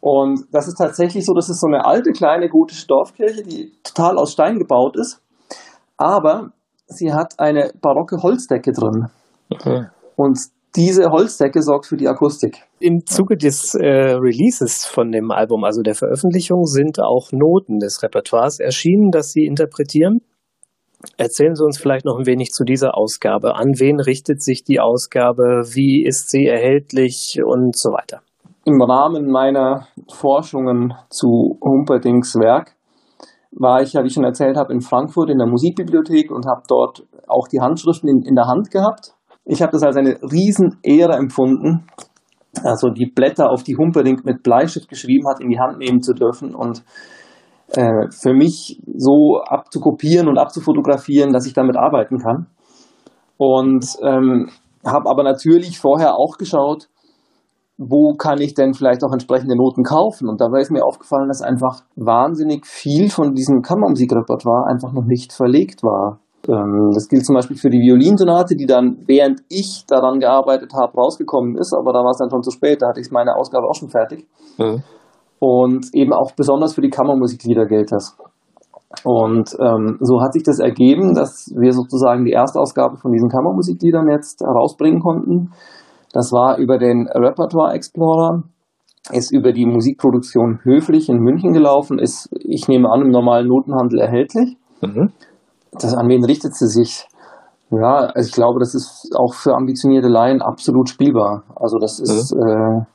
Und 0.02 0.46
das 0.52 0.68
ist 0.68 0.78
tatsächlich 0.78 1.26
so, 1.26 1.34
das 1.34 1.50
ist 1.50 1.60
so 1.60 1.68
eine 1.68 1.86
alte, 1.86 2.12
kleine 2.12 2.50
gotische 2.50 2.88
Dorfkirche, 2.88 3.44
die 3.44 3.74
total 3.84 4.18
aus 4.18 4.32
Stein 4.32 4.58
gebaut 4.58 4.96
ist. 4.96 5.22
Aber 5.98 6.52
sie 6.88 7.14
hat 7.14 7.34
eine 7.38 7.72
barocke 7.82 8.18
Holzdecke 8.24 8.72
drin. 8.72 9.08
Okay. 9.52 9.88
Und 10.16 10.40
diese 10.76 11.06
Holzdecke 11.10 11.62
sorgt 11.62 11.88
für 11.88 11.98
die 11.98 12.08
Akustik. 12.08 12.64
Im 12.80 13.06
Zuge 13.06 13.36
des 13.36 13.74
äh, 13.74 13.86
Releases 13.86 14.86
von 14.86 15.12
dem 15.12 15.32
Album, 15.32 15.64
also 15.64 15.82
der 15.82 15.96
Veröffentlichung, 15.96 16.66
sind 16.66 17.00
auch 17.00 17.32
Noten 17.32 17.80
des 17.80 18.04
Repertoires 18.04 18.60
erschienen, 18.60 19.10
das 19.12 19.32
Sie 19.32 19.46
interpretieren. 19.46 20.20
Erzählen 21.18 21.56
Sie 21.56 21.64
uns 21.64 21.80
vielleicht 21.80 22.06
noch 22.06 22.20
ein 22.20 22.26
wenig 22.26 22.50
zu 22.52 22.66
dieser 22.66 22.98
Ausgabe. 22.98 23.56
An 23.56 23.72
wen 23.78 24.00
richtet 24.00 24.44
sich 24.44 24.64
die 24.64 24.80
Ausgabe? 24.80 25.64
Wie 25.74 26.06
ist 26.06 26.30
sie 26.30 26.46
erhältlich 26.46 27.40
und 27.44 27.78
so 27.78 27.90
weiter? 27.90 28.22
Im 28.66 28.82
Rahmen 28.82 29.32
meiner 29.32 29.88
Forschungen 30.12 30.94
zu 31.10 31.58
Humperdings 31.64 32.36
Werk 32.36 32.76
war 33.52 33.82
ich 33.82 33.94
ja, 33.94 34.04
wie 34.04 34.08
ich 34.08 34.14
schon 34.14 34.26
erzählt 34.26 34.58
habe, 34.58 34.74
in 34.74 34.82
Frankfurt 34.82 35.30
in 35.30 35.40
der 35.40 35.48
Musikbibliothek 35.48 36.30
und 36.30 36.46
habe 36.46 36.62
dort 36.68 37.08
auch 37.28 37.48
die 37.48 37.62
Handschriften 37.62 38.10
in, 38.10 38.22
in 38.22 38.36
der 38.36 38.46
Hand 38.46 38.70
gehabt 38.70 39.16
ich 39.50 39.64
habe 39.64 39.72
das 39.72 39.82
als 39.82 39.98
eine 39.98 40.20
Riesenehre 40.22 41.14
empfunden, 41.18 41.86
also 42.64 42.90
die 42.90 43.12
Blätter, 43.14 43.50
auf 43.50 43.64
die 43.64 43.76
Humperdinck 43.76 44.24
mit 44.24 44.44
Bleistift 44.44 44.88
geschrieben 44.88 45.28
hat, 45.28 45.42
in 45.42 45.50
die 45.50 45.60
Hand 45.60 45.80
nehmen 45.80 46.02
zu 46.02 46.14
dürfen 46.14 46.54
und 46.54 46.84
äh, 47.74 48.10
für 48.12 48.34
mich 48.34 48.80
so 48.96 49.42
abzukopieren 49.44 50.28
und 50.28 50.38
abzufotografieren, 50.38 51.34
dass 51.34 51.48
ich 51.48 51.54
damit 51.54 51.78
arbeiten 51.78 52.20
kann. 52.20 52.46
Und 53.38 53.86
ähm, 54.04 54.50
habe 54.86 55.10
aber 55.10 55.24
natürlich 55.24 55.80
vorher 55.80 56.16
auch 56.16 56.38
geschaut, 56.38 56.88
wo 57.78 58.14
kann 58.16 58.42
ich 58.42 58.54
denn 58.54 58.74
vielleicht 58.74 59.04
auch 59.04 59.14
entsprechende 59.14 59.56
Noten 59.56 59.84
kaufen? 59.84 60.30
Und 60.30 60.42
dabei 60.42 60.60
ist 60.60 60.72
mir 60.72 60.86
aufgefallen, 60.86 61.30
dass 61.30 61.42
einfach 61.42 61.82
wahnsinnig 61.96 62.68
viel 62.68 63.10
von 63.10 63.34
diesem 63.34 63.62
Kammermusikrepertoire 63.62 64.68
einfach 64.70 64.92
noch 64.94 65.06
nicht 65.06 65.34
verlegt 65.34 65.82
war. 65.82 66.20
Ähm, 66.48 66.92
das 66.94 67.08
gilt 67.08 67.26
zum 67.26 67.36
Beispiel 67.36 67.58
für 67.58 67.70
die 67.70 67.80
Violinsonate, 67.80 68.56
die 68.56 68.66
dann, 68.66 69.04
während 69.08 69.42
ich 69.50 69.86
daran 69.88 70.20
gearbeitet 70.20 70.72
habe, 70.74 70.94
rausgekommen 70.94 71.58
ist, 71.58 71.74
aber 71.74 71.92
da 71.92 72.00
war 72.00 72.12
es 72.12 72.18
dann 72.18 72.30
schon 72.30 72.44
zu 72.44 72.52
spät, 72.52 72.82
da 72.82 72.90
hatte 72.90 73.02
ich 73.02 73.12
meine 73.12 73.36
Ausgabe 73.36 73.68
auch 73.68 73.76
schon 73.76 73.90
fertig. 73.90 74.26
Mhm. 74.58 74.84
Und 75.40 75.88
eben 75.94 76.14
auch 76.14 76.32
besonders 76.36 76.74
für 76.74 76.82
die 76.82 76.90
Kammermusiklieder 76.90 77.66
gilt 77.66 77.92
das. 77.92 78.18
Und 79.04 79.56
ähm, 79.60 79.98
so 80.02 80.22
hat 80.22 80.34
sich 80.34 80.44
das 80.44 80.60
ergeben, 80.60 81.14
dass 81.14 81.54
wir 81.56 81.72
sozusagen 81.74 82.26
die 82.26 82.32
Erstausgabe 82.32 82.98
von 82.98 83.12
diesen 83.12 83.30
Kammermusikliedern 83.30 84.10
jetzt 84.10 84.42
herausbringen 84.42 85.00
konnten. 85.00 85.52
Das 86.12 86.32
war 86.32 86.58
über 86.58 86.78
den 86.78 87.08
Repertoire 87.08 87.74
Explorer, 87.74 88.44
ist 89.12 89.32
über 89.32 89.54
die 89.54 89.66
Musikproduktion 89.66 90.60
Höflich 90.64 91.08
in 91.08 91.20
München 91.20 91.54
gelaufen, 91.54 92.00
ist, 92.00 92.30
ich 92.34 92.68
nehme 92.68 92.90
an, 92.90 93.02
im 93.02 93.12
normalen 93.12 93.48
Notenhandel 93.48 94.00
erhältlich. 94.00 94.58
Mhm 94.82 95.12
das, 95.72 95.94
an 95.94 96.08
wen 96.08 96.24
richtet 96.24 96.56
sie 96.56 96.68
sich? 96.68 97.08
Ja, 97.72 98.12
also 98.14 98.28
ich 98.28 98.34
glaube, 98.34 98.60
das 98.60 98.74
ist 98.74 99.12
auch 99.16 99.34
für 99.34 99.54
ambitionierte 99.54 100.08
Laien 100.08 100.42
absolut 100.42 100.90
spielbar. 100.90 101.44
Also 101.56 101.78
das 101.78 102.00
ist, 102.00 102.34
mhm. 102.34 102.42
äh, 102.42 102.86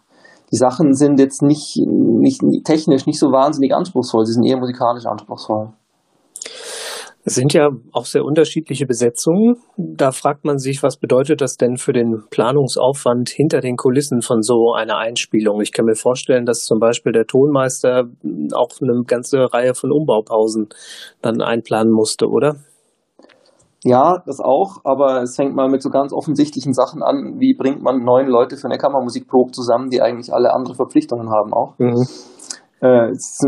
die 0.51 0.57
Sachen 0.57 0.95
sind 0.95 1.21
jetzt 1.21 1.43
nicht, 1.43 1.79
nicht 1.87 2.41
technisch 2.65 3.07
nicht 3.07 3.19
so 3.19 3.29
wahnsinnig 3.29 3.75
anspruchsvoll, 3.75 4.25
sie 4.25 4.33
sind 4.33 4.45
eher 4.45 4.59
musikalisch 4.59 5.07
anspruchsvoll. 5.07 5.73
Es 7.27 7.37
sind 7.37 7.55
ja 7.55 7.71
auch 7.93 8.05
sehr 8.05 8.23
unterschiedliche 8.23 8.85
Besetzungen. 8.85 9.57
Da 9.79 10.13
fragt 10.13 10.45
man 10.45 10.59
sich, 10.59 10.83
was 10.83 10.99
bedeutet 10.99 11.41
das 11.41 11.57
denn 11.57 11.79
für 11.79 11.95
den 11.95 12.23
Planungsaufwand 12.29 13.31
hinter 13.31 13.61
den 13.61 13.77
Kulissen 13.77 14.21
von 14.21 14.43
so 14.43 14.75
einer 14.75 14.99
Einspielung? 14.99 15.63
Ich 15.63 15.73
kann 15.73 15.87
mir 15.87 15.95
vorstellen, 15.95 16.45
dass 16.45 16.65
zum 16.65 16.81
Beispiel 16.81 17.13
der 17.13 17.27
Tonmeister 17.27 18.05
auch 18.53 18.69
eine 18.83 19.05
ganze 19.07 19.53
Reihe 19.55 19.75
von 19.75 19.91
Umbaupausen 19.91 20.69
dann 21.23 21.41
einplanen 21.41 21.93
musste, 21.93 22.27
oder? 22.29 22.57
Ja, 23.85 24.23
das 24.27 24.41
auch, 24.41 24.81
aber 24.85 25.23
es 25.23 25.37
fängt 25.37 25.55
mal 25.55 25.69
mit 25.69 25.83
so 25.83 25.91
ganz 25.91 26.13
offensichtlichen 26.13 26.73
Sachen 26.75 27.03
an, 27.03 27.37
wie 27.39 27.55
bringt 27.55 27.83
man 27.83 28.03
neun 28.03 28.29
Leute 28.29 28.57
für 28.57 28.67
eine 28.67 28.79
Kammermusikprobe 28.79 29.53
zusammen, 29.53 29.89
die 29.89 30.01
eigentlich 30.03 30.33
alle 30.33 30.55
andere 30.55 30.75
Verpflichtungen 30.75 31.31
haben 31.31 31.53
auch. 31.53 31.79
Mhm. 31.79 32.07
Äh, 32.81 33.11
es 33.11 33.41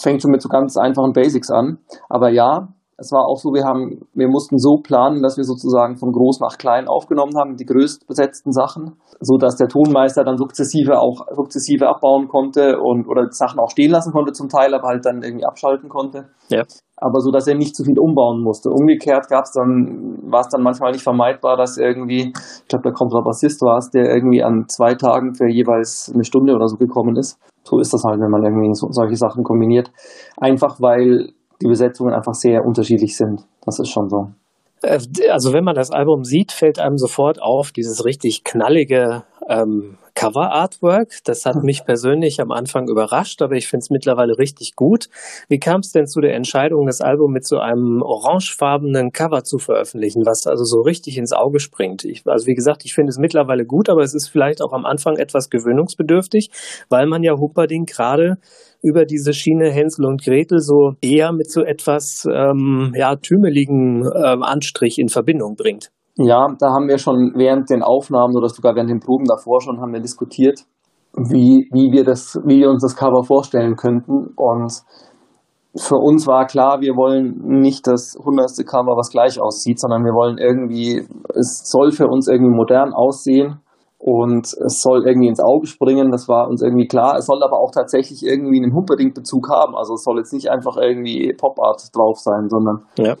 fängt 0.00 0.20
schon 0.20 0.30
mit 0.30 0.42
so 0.42 0.48
ganz 0.48 0.76
einfachen 0.76 1.12
Basics 1.12 1.50
an. 1.50 1.78
Aber 2.08 2.30
ja, 2.30 2.68
es 2.98 3.10
war 3.10 3.26
auch 3.26 3.38
so, 3.38 3.50
wir 3.50 3.64
haben, 3.64 4.06
wir 4.14 4.28
mussten 4.28 4.58
so 4.58 4.76
planen, 4.76 5.22
dass 5.22 5.36
wir 5.36 5.44
sozusagen 5.44 5.96
von 5.96 6.12
groß 6.12 6.40
nach 6.40 6.58
klein 6.58 6.86
aufgenommen 6.86 7.32
haben, 7.36 7.56
die 7.56 7.64
größtbesetzten 7.64 8.52
Sachen, 8.52 8.96
so 9.20 9.38
dass 9.38 9.56
der 9.56 9.68
Tonmeister 9.68 10.24
dann 10.24 10.36
sukzessive 10.36 11.00
auch 11.00 11.26
sukzessive 11.34 11.88
abbauen 11.88 12.28
konnte 12.28 12.78
und 12.80 13.08
oder 13.08 13.26
Sachen 13.30 13.58
auch 13.58 13.70
stehen 13.70 13.90
lassen 13.90 14.12
konnte 14.12 14.32
zum 14.32 14.48
Teil, 14.48 14.74
aber 14.74 14.88
halt 14.88 15.04
dann 15.04 15.22
irgendwie 15.22 15.46
abschalten 15.46 15.88
konnte. 15.88 16.28
Ja. 16.48 16.62
Aber 16.96 17.20
so, 17.20 17.32
dass 17.32 17.48
er 17.48 17.56
nicht 17.56 17.74
zu 17.74 17.82
viel 17.82 17.98
umbauen 17.98 18.42
musste. 18.42 18.70
Umgekehrt 18.70 19.26
gab 19.28 19.44
es 19.44 19.52
dann, 19.52 20.18
war 20.30 20.40
es 20.40 20.48
dann 20.48 20.62
manchmal 20.62 20.92
nicht 20.92 21.02
vermeidbar, 21.02 21.56
dass 21.56 21.76
irgendwie, 21.76 22.32
ich 22.32 22.68
glaube, 22.68 22.84
der 22.84 22.92
Kontrabassist 22.92 23.60
war 23.62 23.78
es, 23.78 23.90
der 23.90 24.14
irgendwie 24.14 24.44
an 24.44 24.66
zwei 24.68 24.94
Tagen 24.94 25.34
für 25.34 25.48
jeweils 25.48 26.12
eine 26.14 26.22
Stunde 26.22 26.54
oder 26.54 26.68
so 26.68 26.76
gekommen 26.76 27.16
ist. 27.16 27.40
So 27.64 27.80
ist 27.80 27.92
das 27.92 28.04
halt, 28.04 28.20
wenn 28.20 28.30
man 28.30 28.44
irgendwie 28.44 28.70
so, 28.74 28.88
solche 28.90 29.16
Sachen 29.16 29.42
kombiniert. 29.42 29.90
Einfach 30.36 30.80
weil 30.80 31.32
die 31.62 31.68
Besetzungen 31.68 32.14
einfach 32.14 32.34
sehr 32.34 32.64
unterschiedlich 32.64 33.16
sind. 33.16 33.42
Das 33.64 33.78
ist 33.78 33.88
schon 33.88 34.08
so. 34.08 34.30
Äh, 34.82 34.98
also 35.30 35.52
wenn 35.52 35.64
man 35.64 35.74
das 35.74 35.90
Album 35.90 36.24
sieht, 36.24 36.52
fällt 36.52 36.78
einem 36.78 36.98
sofort 36.98 37.40
auf 37.40 37.72
dieses 37.72 38.04
richtig 38.04 38.44
knallige 38.44 39.24
ähm, 39.48 39.98
Cover-Artwork. 40.14 41.18
Das 41.24 41.46
hat 41.46 41.62
mich 41.62 41.84
persönlich 41.84 42.40
am 42.40 42.50
Anfang 42.50 42.88
überrascht, 42.88 43.42
aber 43.42 43.54
ich 43.54 43.68
finde 43.68 43.84
es 43.84 43.90
mittlerweile 43.90 44.38
richtig 44.38 44.76
gut. 44.76 45.08
Wie 45.48 45.58
kam 45.58 45.80
es 45.80 45.92
denn 45.92 46.06
zu 46.06 46.20
der 46.20 46.34
Entscheidung, 46.34 46.86
das 46.86 47.00
Album 47.00 47.32
mit 47.32 47.46
so 47.46 47.58
einem 47.58 48.02
orangefarbenen 48.02 49.12
Cover 49.12 49.44
zu 49.44 49.58
veröffentlichen, 49.58 50.26
was 50.26 50.46
also 50.46 50.64
so 50.64 50.80
richtig 50.80 51.18
ins 51.18 51.32
Auge 51.32 51.60
springt? 51.60 52.04
Ich, 52.04 52.26
also 52.26 52.46
wie 52.46 52.54
gesagt, 52.54 52.84
ich 52.84 52.94
finde 52.94 53.10
es 53.10 53.18
mittlerweile 53.18 53.64
gut, 53.64 53.88
aber 53.88 54.02
es 54.02 54.14
ist 54.14 54.28
vielleicht 54.28 54.62
auch 54.62 54.72
am 54.72 54.84
Anfang 54.84 55.16
etwas 55.16 55.50
gewöhnungsbedürftig, 55.50 56.50
weil 56.88 57.06
man 57.06 57.22
ja 57.22 57.36
Humperdinck 57.36 57.88
gerade 57.90 58.38
über 58.82 59.04
diese 59.04 59.32
Schiene 59.32 59.70
Hänsel 59.70 60.04
und 60.06 60.22
Gretel 60.22 60.60
so 60.60 60.94
eher 61.00 61.32
mit 61.32 61.50
so 61.50 61.62
etwas 61.62 62.28
ähm, 62.30 62.92
ja, 62.96 63.16
tümeligen 63.16 64.04
äh, 64.04 64.36
Anstrich 64.40 64.98
in 64.98 65.08
Verbindung 65.08 65.56
bringt. 65.56 65.92
Ja, 66.24 66.46
da 66.58 66.68
haben 66.72 66.88
wir 66.88 66.98
schon 66.98 67.32
während 67.34 67.68
den 67.70 67.82
Aufnahmen 67.82 68.36
oder 68.36 68.48
sogar 68.48 68.74
während 68.74 68.90
den 68.90 69.00
Proben 69.00 69.24
davor 69.24 69.60
schon 69.60 69.80
haben 69.80 69.92
wir 69.92 70.00
diskutiert, 70.00 70.60
wie, 71.14 71.68
wie 71.72 71.90
wir 71.92 72.04
das, 72.04 72.38
wie 72.44 72.60
wir 72.60 72.70
uns 72.70 72.82
das 72.82 72.96
Cover 72.96 73.24
vorstellen 73.24 73.74
könnten. 73.76 74.32
Und 74.36 74.72
für 75.76 75.96
uns 75.96 76.26
war 76.26 76.46
klar, 76.46 76.80
wir 76.80 76.94
wollen 76.96 77.60
nicht 77.60 77.86
das 77.86 78.16
hundertste 78.22 78.64
Cover, 78.64 78.96
was 78.96 79.10
gleich 79.10 79.40
aussieht, 79.40 79.80
sondern 79.80 80.04
wir 80.04 80.12
wollen 80.12 80.38
irgendwie, 80.38 81.02
es 81.34 81.62
soll 81.64 81.90
für 81.92 82.06
uns 82.06 82.28
irgendwie 82.28 82.54
modern 82.54 82.92
aussehen 82.92 83.60
und 83.98 84.46
es 84.66 84.82
soll 84.82 85.06
irgendwie 85.06 85.28
ins 85.28 85.40
Auge 85.40 85.66
springen, 85.66 86.10
das 86.10 86.28
war 86.28 86.48
uns 86.48 86.62
irgendwie 86.62 86.88
klar. 86.88 87.16
Es 87.18 87.26
soll 87.26 87.42
aber 87.42 87.58
auch 87.58 87.70
tatsächlich 87.70 88.22
irgendwie 88.22 88.62
einen 88.62 88.74
Humperdinck-Bezug 88.74 89.48
haben. 89.48 89.74
Also 89.76 89.94
es 89.94 90.02
soll 90.02 90.18
jetzt 90.18 90.32
nicht 90.32 90.50
einfach 90.50 90.76
irgendwie 90.76 91.32
Pop-Art 91.38 91.82
drauf 91.94 92.18
sein, 92.18 92.48
sondern 92.48 92.82
ja. 92.98 93.14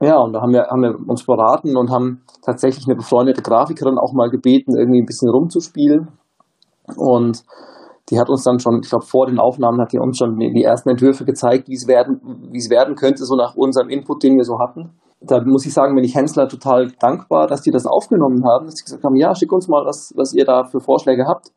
Ja, 0.00 0.16
und 0.18 0.32
da 0.32 0.40
haben 0.40 0.52
wir, 0.52 0.66
haben 0.70 0.82
wir 0.82 0.94
uns 1.08 1.24
beraten 1.24 1.76
und 1.76 1.90
haben 1.90 2.22
tatsächlich 2.42 2.86
eine 2.86 2.96
befreundete 2.96 3.42
Grafikerin 3.42 3.98
auch 3.98 4.12
mal 4.12 4.30
gebeten, 4.30 4.76
irgendwie 4.78 5.00
ein 5.00 5.06
bisschen 5.06 5.30
rumzuspielen. 5.30 6.08
Und 6.96 7.44
die 8.10 8.18
hat 8.18 8.30
uns 8.30 8.44
dann 8.44 8.58
schon, 8.58 8.80
ich 8.82 8.88
glaube, 8.88 9.04
vor 9.04 9.26
den 9.26 9.38
Aufnahmen 9.38 9.80
hat 9.80 9.92
die 9.92 9.98
uns 9.98 10.16
schon 10.16 10.38
die 10.38 10.62
ersten 10.62 10.90
Entwürfe 10.90 11.24
gezeigt, 11.24 11.68
wie 11.68 11.74
es 11.74 11.86
werden, 11.86 12.48
wie 12.50 12.58
es 12.58 12.70
werden 12.70 12.94
könnte, 12.94 13.24
so 13.24 13.36
nach 13.36 13.54
unserem 13.54 13.90
Input, 13.90 14.22
den 14.22 14.36
wir 14.36 14.44
so 14.44 14.58
hatten 14.58 14.94
da 15.20 15.42
muss 15.44 15.66
ich 15.66 15.74
sagen, 15.74 15.94
bin 15.94 16.04
ich 16.04 16.14
Hensler 16.14 16.48
total 16.48 16.92
dankbar, 17.00 17.46
dass 17.46 17.62
die 17.62 17.70
das 17.70 17.86
aufgenommen 17.86 18.44
haben, 18.44 18.66
dass 18.66 18.76
sie 18.76 18.84
gesagt 18.84 19.04
haben, 19.04 19.16
ja, 19.16 19.34
schick 19.34 19.52
uns 19.52 19.68
mal, 19.68 19.84
was, 19.84 20.12
was 20.16 20.32
ihr 20.32 20.44
da 20.44 20.64
für 20.64 20.80
Vorschläge 20.80 21.24
habt. 21.26 21.50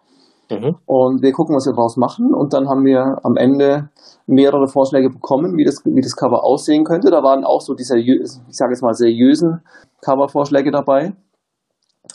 Mhm. 0.51 0.75
Und 0.85 1.21
wir 1.21 1.31
gucken, 1.31 1.55
was 1.55 1.65
wir 1.65 1.73
daraus 1.73 1.95
machen. 1.95 2.33
Und 2.33 2.53
dann 2.53 2.67
haben 2.67 2.83
wir 2.83 3.17
am 3.23 3.37
Ende 3.37 3.89
mehrere 4.27 4.67
Vorschläge 4.67 5.09
bekommen, 5.09 5.57
wie 5.57 5.63
das, 5.63 5.81
wie 5.85 6.01
das 6.01 6.15
Cover 6.15 6.43
aussehen 6.43 6.83
könnte. 6.83 7.09
Da 7.09 7.23
waren 7.23 7.45
auch 7.45 7.61
so 7.61 7.73
diese, 7.73 7.97
ich 7.97 8.21
sage 8.49 8.71
jetzt 8.73 8.83
mal, 8.83 8.93
seriösen 8.93 9.61
Covervorschläge 10.01 10.71
dabei. 10.71 11.13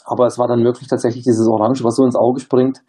Aber 0.05 0.25
es 0.27 0.37
war 0.37 0.47
dann 0.47 0.63
wirklich 0.63 0.87
tatsächlich 0.87 1.23
dieses 1.23 1.47
Orange, 1.47 1.83
was 1.83 1.95
so 1.95 2.03
ins 2.03 2.15
Auge 2.15 2.39
springt. 2.39 2.81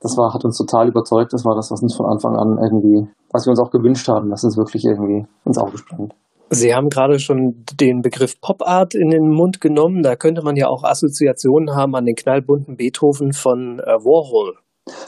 Das 0.00 0.16
war, 0.18 0.34
hat 0.34 0.44
uns 0.44 0.58
total 0.58 0.88
überzeugt. 0.88 1.32
Das 1.32 1.44
war 1.44 1.54
das, 1.54 1.70
was 1.70 1.80
uns 1.80 1.96
von 1.96 2.06
Anfang 2.06 2.36
an 2.36 2.58
irgendwie, 2.60 3.08
was 3.30 3.46
wir 3.46 3.50
uns 3.50 3.60
auch 3.60 3.70
gewünscht 3.70 4.08
haben, 4.08 4.30
dass 4.30 4.44
es 4.44 4.56
wirklich 4.56 4.84
irgendwie 4.84 5.26
ins 5.44 5.58
Auge 5.58 5.78
springt. 5.78 6.14
Sie 6.50 6.74
haben 6.74 6.90
gerade 6.90 7.18
schon 7.18 7.64
den 7.80 8.02
Begriff 8.02 8.38
Pop 8.42 8.60
Art 8.60 8.94
in 8.94 9.08
den 9.08 9.30
Mund 9.30 9.62
genommen. 9.62 10.02
Da 10.02 10.16
könnte 10.16 10.42
man 10.42 10.54
ja 10.54 10.66
auch 10.68 10.84
Assoziationen 10.84 11.74
haben 11.74 11.94
an 11.94 12.04
den 12.04 12.14
knallbunten 12.14 12.76
Beethoven 12.76 13.32
von 13.32 13.78
äh, 13.78 14.04
Warhol. 14.04 14.58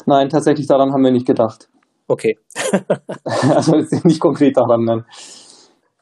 Nein, 0.06 0.28
tatsächlich 0.28 0.66
daran 0.66 0.92
haben 0.92 1.02
wir 1.02 1.12
nicht 1.12 1.26
gedacht. 1.26 1.68
Okay. 2.08 2.38
also 3.24 3.76
nicht 4.04 4.20
konkret 4.20 4.56
daran, 4.56 4.84
nein. 4.84 5.04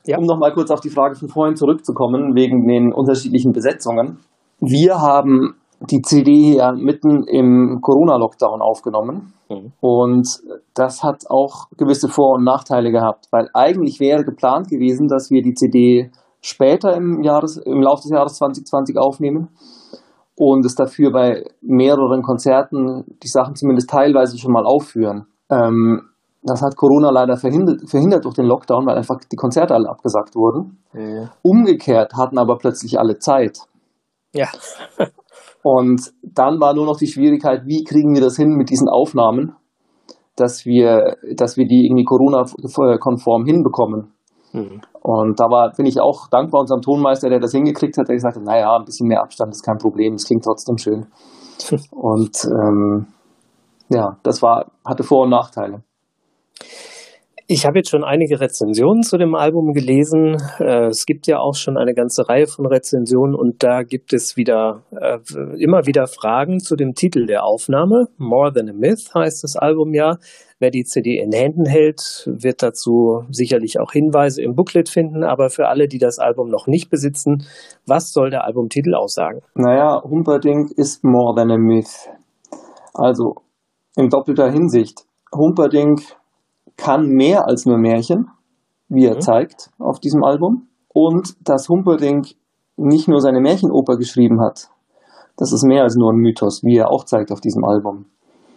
Ja. 0.04 0.18
Um 0.18 0.24
nochmal 0.24 0.52
kurz 0.52 0.70
auf 0.70 0.80
die 0.80 0.90
Frage 0.90 1.14
von 1.14 1.28
vorhin 1.28 1.54
zurückzukommen, 1.54 2.34
wegen 2.34 2.66
den 2.66 2.92
unterschiedlichen 2.92 3.52
Besetzungen. 3.52 4.18
Wir 4.58 5.00
haben 5.00 5.54
die 5.90 6.02
CD 6.02 6.56
ja 6.56 6.72
mitten 6.72 7.24
im 7.24 7.80
Corona-Lockdown 7.80 8.60
aufgenommen. 8.60 9.32
Mhm. 9.48 9.72
Und 9.80 10.28
das 10.74 11.02
hat 11.02 11.24
auch 11.28 11.68
gewisse 11.76 12.08
Vor- 12.08 12.34
und 12.34 12.44
Nachteile 12.44 12.90
gehabt, 12.90 13.26
weil 13.30 13.48
eigentlich 13.54 14.00
wäre 14.00 14.24
geplant 14.24 14.68
gewesen, 14.68 15.08
dass 15.08 15.30
wir 15.30 15.42
die 15.42 15.54
CD 15.54 16.10
später 16.40 16.94
im, 16.96 17.22
Jahres, 17.22 17.56
im 17.56 17.80
Laufe 17.80 18.02
des 18.02 18.10
Jahres 18.10 18.34
2020 18.34 18.98
aufnehmen 18.98 19.48
und 20.44 20.66
es 20.66 20.74
dafür 20.74 21.12
bei 21.12 21.44
mehreren 21.60 22.22
Konzerten 22.22 23.04
die 23.22 23.28
Sachen 23.28 23.54
zumindest 23.54 23.88
teilweise 23.88 24.38
schon 24.38 24.52
mal 24.52 24.64
aufführen. 24.66 25.26
Ähm, 25.48 26.08
das 26.42 26.62
hat 26.62 26.76
Corona 26.76 27.10
leider 27.10 27.36
verhindert, 27.36 27.88
verhindert 27.88 28.24
durch 28.24 28.34
den 28.34 28.46
Lockdown, 28.46 28.84
weil 28.84 28.96
einfach 28.96 29.20
die 29.30 29.36
Konzerte 29.36 29.72
alle 29.72 29.88
abgesagt 29.88 30.34
wurden. 30.34 30.78
Mhm. 30.92 31.28
Umgekehrt 31.42 32.14
hatten 32.14 32.38
aber 32.38 32.58
plötzlich 32.58 32.98
alle 32.98 33.18
Zeit. 33.18 33.58
Ja. 34.34 34.48
Und 35.62 36.12
dann 36.24 36.60
war 36.60 36.74
nur 36.74 36.86
noch 36.86 36.96
die 36.96 37.06
Schwierigkeit, 37.06 37.62
wie 37.66 37.84
kriegen 37.84 38.12
wir 38.12 38.20
das 38.20 38.36
hin 38.36 38.56
mit 38.56 38.68
diesen 38.68 38.88
Aufnahmen, 38.88 39.54
dass 40.34 40.66
wir, 40.66 41.18
dass 41.36 41.56
wir 41.56 41.68
die 41.68 41.86
irgendwie 41.86 42.04
Corona-konform 42.04 43.44
hinbekommen. 43.44 44.12
Mhm. 44.52 44.82
Und 45.00 45.40
da 45.40 45.44
war, 45.44 45.72
bin 45.72 45.86
ich 45.86 46.00
auch 46.00 46.28
dankbar 46.28 46.60
unserem 46.60 46.82
Tonmeister, 46.82 47.28
der 47.28 47.40
das 47.40 47.52
hingekriegt 47.52 47.96
hat, 47.96 48.08
der 48.08 48.14
gesagt 48.14 48.36
hat, 48.36 48.44
naja, 48.44 48.76
ein 48.76 48.84
bisschen 48.84 49.08
mehr 49.08 49.22
Abstand 49.22 49.52
ist 49.52 49.64
kein 49.64 49.78
Problem, 49.78 50.14
es 50.14 50.26
klingt 50.26 50.44
trotzdem 50.44 50.78
schön. 50.78 51.06
und 51.90 52.44
ähm, 52.44 53.06
ja, 53.88 54.16
das 54.22 54.42
war, 54.42 54.70
hatte 54.84 55.02
Vor- 55.02 55.24
und 55.24 55.30
Nachteile. 55.30 55.82
Ich 57.46 57.66
habe 57.66 57.78
jetzt 57.78 57.90
schon 57.90 58.04
einige 58.04 58.40
Rezensionen 58.40 59.02
zu 59.02 59.18
dem 59.18 59.34
Album 59.34 59.72
gelesen. 59.72 60.36
Äh, 60.58 60.86
es 60.86 61.06
gibt 61.06 61.26
ja 61.26 61.38
auch 61.38 61.54
schon 61.54 61.76
eine 61.76 61.94
ganze 61.94 62.28
Reihe 62.28 62.46
von 62.46 62.66
Rezensionen 62.66 63.34
und 63.34 63.62
da 63.62 63.82
gibt 63.82 64.12
es 64.12 64.36
wieder 64.36 64.82
äh, 64.92 65.18
immer 65.58 65.86
wieder 65.86 66.06
Fragen 66.06 66.60
zu 66.60 66.76
dem 66.76 66.94
Titel 66.94 67.26
der 67.26 67.44
Aufnahme. 67.44 68.06
More 68.16 68.52
Than 68.52 68.68
a 68.68 68.72
Myth 68.72 69.12
heißt 69.14 69.42
das 69.42 69.56
Album 69.56 69.92
ja. 69.94 70.16
Wer 70.60 70.70
die 70.70 70.84
CD 70.84 71.18
in 71.18 71.32
Händen 71.32 71.66
hält, 71.66 72.24
wird 72.26 72.62
dazu 72.62 73.24
sicherlich 73.30 73.80
auch 73.80 73.90
Hinweise 73.90 74.42
im 74.42 74.54
Booklet 74.54 74.88
finden. 74.88 75.24
Aber 75.24 75.50
für 75.50 75.66
alle, 75.66 75.88
die 75.88 75.98
das 75.98 76.20
Album 76.20 76.48
noch 76.48 76.68
nicht 76.68 76.88
besitzen, 76.88 77.44
was 77.84 78.12
soll 78.12 78.30
der 78.30 78.44
Albumtitel 78.44 78.94
aussagen? 78.94 79.40
Naja, 79.54 80.00
Humperdinck 80.04 80.70
ist 80.76 81.02
More 81.02 81.34
Than 81.34 81.50
a 81.50 81.58
Myth. 81.58 82.08
Also 82.94 83.34
in 83.96 84.08
doppelter 84.08 84.50
Hinsicht. 84.50 85.00
Humperdinck 85.34 86.02
kann 86.76 87.06
mehr 87.06 87.46
als 87.46 87.66
nur 87.66 87.78
Märchen, 87.78 88.26
wie 88.88 89.06
er 89.06 89.16
mhm. 89.16 89.20
zeigt 89.20 89.70
auf 89.78 90.00
diesem 90.00 90.22
Album. 90.24 90.68
Und 90.88 91.34
dass 91.46 91.68
Humperdinck 91.68 92.28
nicht 92.76 93.08
nur 93.08 93.20
seine 93.20 93.40
Märchenoper 93.40 93.96
geschrieben 93.96 94.40
hat, 94.40 94.68
das 95.36 95.52
ist 95.52 95.64
mehr 95.64 95.82
als 95.82 95.96
nur 95.96 96.12
ein 96.12 96.18
Mythos, 96.18 96.62
wie 96.62 96.76
er 96.76 96.90
auch 96.90 97.04
zeigt 97.04 97.32
auf 97.32 97.40
diesem 97.40 97.64
Album. 97.64 98.06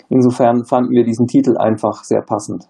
Insofern 0.10 0.66
fanden 0.66 0.92
wir 0.92 1.04
diesen 1.04 1.28
Titel 1.28 1.58
einfach 1.58 2.04
sehr 2.04 2.22
passend. 2.22 2.66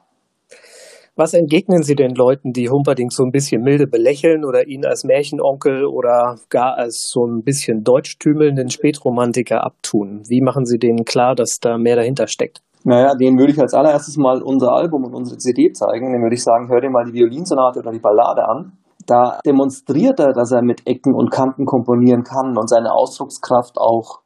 Was 1.18 1.34
entgegnen 1.34 1.82
Sie 1.82 1.96
den 1.96 2.14
Leuten, 2.14 2.52
die 2.52 2.70
Humperdinck 2.70 3.14
so 3.14 3.24
ein 3.24 3.32
bisschen 3.32 3.62
milde 3.62 3.88
belächeln 3.88 4.44
oder 4.44 4.68
ihn 4.68 4.86
als 4.86 5.06
Märchenonkel 5.06 5.86
oder 5.86 6.36
gar 6.50 6.76
als 6.78 7.08
so 7.10 7.26
ein 7.26 7.42
bisschen 7.42 7.84
deutschtümelnden 7.84 8.70
Spätromantiker 8.70 9.64
abtun? 9.64 10.24
Wie 10.28 10.42
machen 10.42 10.66
Sie 10.66 10.78
denen 10.78 11.06
klar, 11.06 11.34
dass 11.34 11.60
da 11.62 11.78
mehr 11.78 11.96
dahinter 11.96 12.28
steckt? 12.28 12.60
Naja, 12.86 13.16
denen 13.16 13.38
würde 13.38 13.52
ich 13.52 13.60
als 13.60 13.74
allererstes 13.74 14.16
mal 14.16 14.42
unser 14.42 14.72
Album 14.72 15.04
und 15.04 15.14
unsere 15.14 15.38
CD 15.38 15.74
zeigen. 15.74 16.14
Dann 16.14 16.22
würde 16.22 16.36
ich 16.36 16.44
sagen, 16.44 16.70
hör 16.70 16.80
dir 16.80 16.90
mal 16.90 17.04
die 17.04 17.14
Violinsonate 17.14 17.80
oder 17.80 17.92
die 17.92 18.00
Ballade 18.00 18.48
an. 18.48 18.78
Da 19.06 19.40
demonstriert 19.46 20.20
er, 20.20 20.32
dass 20.32 20.52
er 20.52 20.62
mit 20.62 20.88
Ecken 20.88 21.14
und 21.14 21.32
Kanten 21.32 21.66
komponieren 21.66 22.24
kann 22.24 22.58
und 22.58 22.70
seine 22.70 22.94
Ausdruckskraft 22.94 23.78
auch 23.78 24.22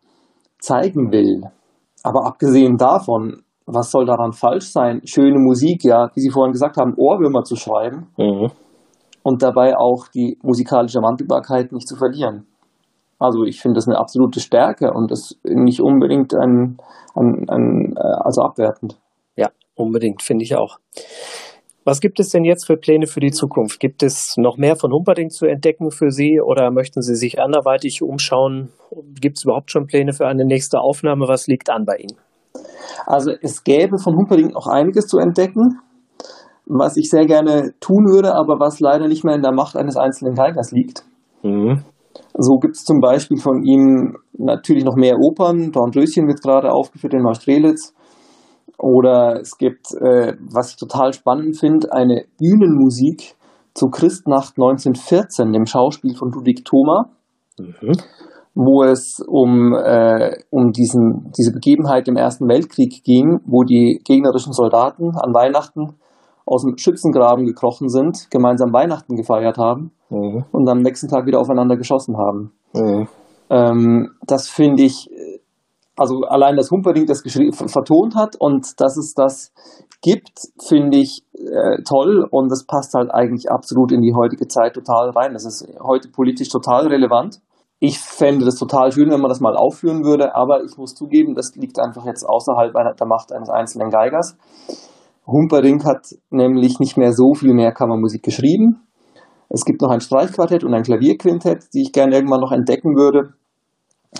zeigen 0.59 1.11
will. 1.11 1.41
Aber 2.03 2.25
abgesehen 2.25 2.77
davon 2.77 3.43
was 3.71 3.91
soll 3.91 4.05
daran 4.05 4.33
falsch 4.33 4.71
sein, 4.71 5.01
schöne 5.05 5.39
Musik, 5.39 5.83
ja, 5.83 6.09
wie 6.13 6.21
Sie 6.21 6.31
vorhin 6.31 6.53
gesagt 6.53 6.77
haben, 6.77 6.95
Ohrwürmer 6.97 7.43
zu 7.43 7.55
schreiben 7.55 8.07
mhm. 8.17 8.47
und 9.23 9.43
dabei 9.43 9.77
auch 9.77 10.07
die 10.07 10.37
musikalische 10.41 10.99
Wandelbarkeit 10.99 11.71
nicht 11.71 11.87
zu 11.87 11.95
verlieren. 11.95 12.47
Also 13.19 13.43
ich 13.43 13.61
finde 13.61 13.75
das 13.75 13.87
eine 13.87 13.97
absolute 13.97 14.39
Stärke 14.39 14.91
und 14.93 15.11
das 15.11 15.37
nicht 15.43 15.81
unbedingt 15.81 16.33
ein, 16.33 16.77
ein, 17.15 17.45
ein 17.49 17.93
äh, 17.97 18.23
also 18.23 18.41
abwertend. 18.41 18.97
Ja, 19.35 19.49
unbedingt, 19.75 20.23
finde 20.23 20.43
ich 20.43 20.55
auch. 20.55 20.77
Was 21.83 22.01
gibt 22.01 22.19
es 22.19 22.29
denn 22.29 22.43
jetzt 22.43 22.65
für 22.65 22.77
Pläne 22.77 23.07
für 23.07 23.19
die 23.19 23.31
Zukunft? 23.31 23.79
Gibt 23.79 24.03
es 24.03 24.35
noch 24.37 24.57
mehr 24.57 24.75
von 24.75 24.91
Humperdinck 24.91 25.31
zu 25.31 25.47
entdecken 25.47 25.91
für 25.91 26.11
Sie 26.11 26.39
oder 26.39 26.71
möchten 26.71 27.01
Sie 27.01 27.15
sich 27.15 27.41
anderweitig 27.41 28.01
umschauen? 28.01 28.69
Gibt 29.19 29.37
es 29.37 29.43
überhaupt 29.43 29.71
schon 29.71 29.85
Pläne 29.85 30.13
für 30.13 30.27
eine 30.27 30.45
nächste 30.45 30.79
Aufnahme? 30.79 31.27
Was 31.27 31.47
liegt 31.47 31.69
an 31.69 31.85
bei 31.85 31.97
Ihnen? 31.97 32.17
Also 33.05 33.31
es 33.41 33.63
gäbe 33.63 33.97
von 33.97 34.15
Humperdinck 34.15 34.53
noch 34.53 34.67
einiges 34.67 35.07
zu 35.07 35.17
entdecken, 35.17 35.79
was 36.65 36.95
ich 36.97 37.09
sehr 37.09 37.25
gerne 37.25 37.73
tun 37.79 38.05
würde, 38.05 38.35
aber 38.35 38.59
was 38.59 38.79
leider 38.79 39.07
nicht 39.07 39.23
mehr 39.23 39.35
in 39.35 39.41
der 39.41 39.53
Macht 39.53 39.75
eines 39.75 39.97
einzelnen 39.97 40.35
Geigers 40.35 40.71
liegt. 40.71 41.03
Mhm. 41.43 41.83
So 42.37 42.57
gibt 42.57 42.75
es 42.75 42.83
zum 42.83 42.99
Beispiel 42.99 43.37
von 43.37 43.63
ihm 43.63 44.17
natürlich 44.37 44.83
noch 44.83 44.95
mehr 44.95 45.17
Opern. 45.19 45.71
Dornröschen 45.71 46.27
wird 46.27 46.41
gerade 46.41 46.71
aufgeführt 46.71 47.13
in 47.13 47.23
Neustrelitz. 47.23 47.93
Oder 48.77 49.41
es 49.41 49.57
gibt, 49.57 49.87
äh, 49.99 50.33
was 50.39 50.71
ich 50.71 50.77
total 50.77 51.13
spannend 51.13 51.59
finde, 51.59 51.91
eine 51.91 52.25
Bühnenmusik 52.37 53.35
zu 53.73 53.87
Christnacht 53.87 54.53
1914, 54.57 55.51
dem 55.51 55.65
Schauspiel 55.65 56.15
von 56.15 56.31
Ludwig 56.31 56.63
Thoma. 56.63 57.09
Mhm 57.59 57.93
wo 58.55 58.83
es 58.83 59.23
um, 59.25 59.73
äh, 59.73 60.31
um 60.49 60.71
diesen, 60.71 61.31
diese 61.37 61.53
Begebenheit 61.53 62.09
im 62.09 62.17
Ersten 62.17 62.47
Weltkrieg 62.49 63.03
ging, 63.05 63.39
wo 63.45 63.63
die 63.63 64.01
gegnerischen 64.03 64.51
Soldaten 64.51 65.11
an 65.15 65.33
Weihnachten 65.33 65.95
aus 66.49 66.63
dem 66.63 66.77
Schützengraben 66.77 67.45
gekrochen 67.45 67.89
sind, 67.89 68.29
gemeinsam 68.31 68.73
Weihnachten 68.73 69.15
gefeiert 69.15 69.57
haben 69.57 69.91
mhm. 70.09 70.45
und 70.51 70.67
am 70.67 70.79
nächsten 70.79 71.07
Tag 71.07 71.25
wieder 71.27 71.39
aufeinander 71.39 71.77
geschossen 71.77 72.15
haben. 72.17 72.51
Mhm. 72.73 73.07
Ähm, 73.49 74.09
das 74.25 74.47
finde 74.47 74.83
ich, 74.83 75.09
also 75.95 76.21
allein 76.27 76.55
das 76.55 76.71
Humperding 76.71 77.05
das 77.05 77.21
vertont 77.21 78.15
hat 78.15 78.35
und 78.39 78.79
dass 78.81 78.97
es 78.97 79.13
das 79.13 79.51
gibt, 80.01 80.31
finde 80.67 80.97
ich 80.97 81.23
äh, 81.33 81.83
toll 81.87 82.25
und 82.31 82.49
das 82.49 82.65
passt 82.65 82.93
halt 82.95 83.11
eigentlich 83.13 83.51
absolut 83.51 83.91
in 83.91 84.01
die 84.01 84.13
heutige 84.15 84.47
Zeit 84.47 84.73
total 84.73 85.11
rein. 85.11 85.33
Das 85.33 85.45
ist 85.45 85.67
heute 85.83 86.09
politisch 86.09 86.49
total 86.49 86.87
relevant 86.87 87.41
ich 87.79 87.97
fände 87.99 88.43
das 88.43 88.55
total 88.55 88.91
schön, 88.91 89.09
wenn 89.09 89.21
man 89.21 89.29
das 89.29 89.39
mal 89.39 89.55
aufführen 89.55 90.03
würde, 90.03 90.35
aber 90.35 90.63
ich 90.63 90.77
muss 90.77 90.93
zugeben, 90.93 91.33
das 91.33 91.55
liegt 91.55 91.79
einfach 91.79 92.05
jetzt 92.05 92.25
außerhalb 92.27 92.73
der 92.73 93.07
Macht 93.07 93.31
eines 93.31 93.49
einzelnen 93.49 93.89
Geigers. 93.89 94.35
Humperdinck 95.31 95.85
hat 95.85 96.07
nämlich 96.29 96.79
nicht 96.79 96.97
mehr 96.97 97.13
so 97.13 97.33
viel 97.33 97.53
mehr 97.53 97.71
Kammermusik 97.71 98.23
geschrieben. 98.23 98.81
Es 99.49 99.65
gibt 99.65 99.81
noch 99.81 99.89
ein 99.89 100.01
Streichquartett 100.01 100.63
und 100.63 100.73
ein 100.73 100.83
Klavierquintett, 100.83 101.73
die 101.73 101.81
ich 101.81 101.91
gerne 101.91 102.15
irgendwann 102.15 102.41
noch 102.41 102.51
entdecken 102.51 102.95
würde. 102.95 103.33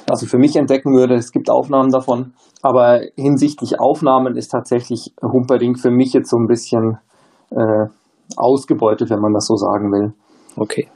Also 0.10 0.26
für 0.26 0.38
mich 0.38 0.56
entdecken 0.56 0.94
würde. 0.94 1.16
Es 1.16 1.32
gibt 1.32 1.50
Aufnahmen 1.50 1.92
davon. 1.92 2.34
Aber 2.62 3.02
hinsichtlich 3.16 3.80
Aufnahmen 3.80 4.36
ist 4.36 4.50
tatsächlich 4.50 5.14
Humperdinck 5.22 5.80
für 5.80 5.92
mich 5.92 6.14
jetzt 6.14 6.30
so 6.30 6.38
ein 6.38 6.48
bisschen 6.48 6.98
äh, 7.52 7.88
ausgebeutet, 8.36 9.10
wenn 9.10 9.22
man 9.22 9.34
das 9.34 9.46
so 9.46 9.56
sagen 9.56 9.92
will. 9.92 10.14
Okay. 10.56 10.88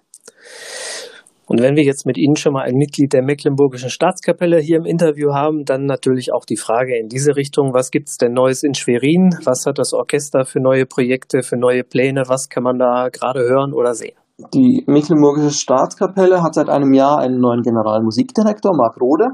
Und 1.54 1.62
wenn 1.62 1.76
wir 1.76 1.84
jetzt 1.84 2.08
mit 2.08 2.18
Ihnen 2.18 2.36
schon 2.36 2.54
mal 2.54 2.64
ein 2.64 2.74
Mitglied 2.74 3.14
der 3.14 3.22
Mecklenburgischen 3.22 3.92
Staatskapelle 3.92 4.58
hier 4.58 4.78
im 4.78 4.86
Interview 4.86 5.34
haben, 5.36 5.66
dann 5.66 5.86
natürlich 5.86 6.34
auch 6.34 6.46
die 6.46 6.58
Frage 6.58 6.98
in 7.00 7.10
diese 7.10 7.36
Richtung, 7.36 7.76
was 7.76 7.92
gibt 7.92 8.10
es 8.10 8.18
denn 8.18 8.34
Neues 8.34 8.64
in 8.64 8.74
Schwerin? 8.74 9.38
Was 9.44 9.68
hat 9.68 9.78
das 9.78 9.94
Orchester 9.94 10.46
für 10.46 10.60
neue 10.60 10.88
Projekte, 10.88 11.44
für 11.44 11.56
neue 11.56 11.84
Pläne? 11.84 12.24
Was 12.26 12.50
kann 12.50 12.64
man 12.64 12.80
da 12.80 13.10
gerade 13.10 13.42
hören 13.42 13.72
oder 13.72 13.94
sehen? 13.94 14.16
Die 14.56 14.84
Mecklenburgische 14.88 15.52
Staatskapelle 15.52 16.42
hat 16.42 16.56
seit 16.56 16.70
einem 16.70 16.92
Jahr 16.92 17.20
einen 17.20 17.40
neuen 17.40 17.62
Generalmusikdirektor, 17.62 18.76
Marc 18.76 19.00
Rode. 19.00 19.28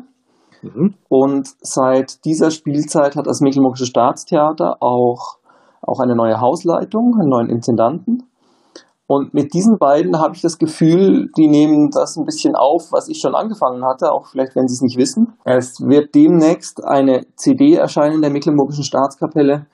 Mhm. 0.61 0.95
Und 1.07 1.47
seit 1.61 2.25
dieser 2.25 2.51
Spielzeit 2.51 3.15
hat 3.15 3.27
das 3.27 3.39
Mecklenburgische 3.39 3.85
Staatstheater 3.85 4.75
auch, 4.81 5.37
auch 5.81 6.01
eine 6.01 6.17
neue 6.17 6.41
Hausleitung, 6.41 7.13
einen 7.17 7.29
neuen 7.29 7.49
Intendanten. 7.49 8.23
Und 9.11 9.33
mit 9.33 9.55
diesen 9.55 9.79
beiden 9.79 10.19
habe 10.19 10.35
ich 10.35 10.41
das 10.43 10.59
Gefühl, 10.59 11.31
die 11.35 11.47
nehmen 11.47 11.89
das 11.89 12.15
ein 12.15 12.25
bisschen 12.25 12.53
auf, 12.55 12.91
was 12.91 13.09
ich 13.09 13.19
schon 13.19 13.33
angefangen 13.33 13.83
hatte, 13.83 14.11
auch 14.11 14.27
vielleicht, 14.27 14.55
wenn 14.55 14.67
sie 14.67 14.75
es 14.75 14.81
nicht 14.83 14.99
wissen. 14.99 15.33
Es 15.45 15.81
wird 15.81 16.13
demnächst 16.13 16.85
eine 16.85 17.25
CD 17.35 17.73
erscheinen 17.73 18.21
der 18.21 18.29
Mecklenburgischen 18.29 18.83
Staatskapelle 18.83 19.65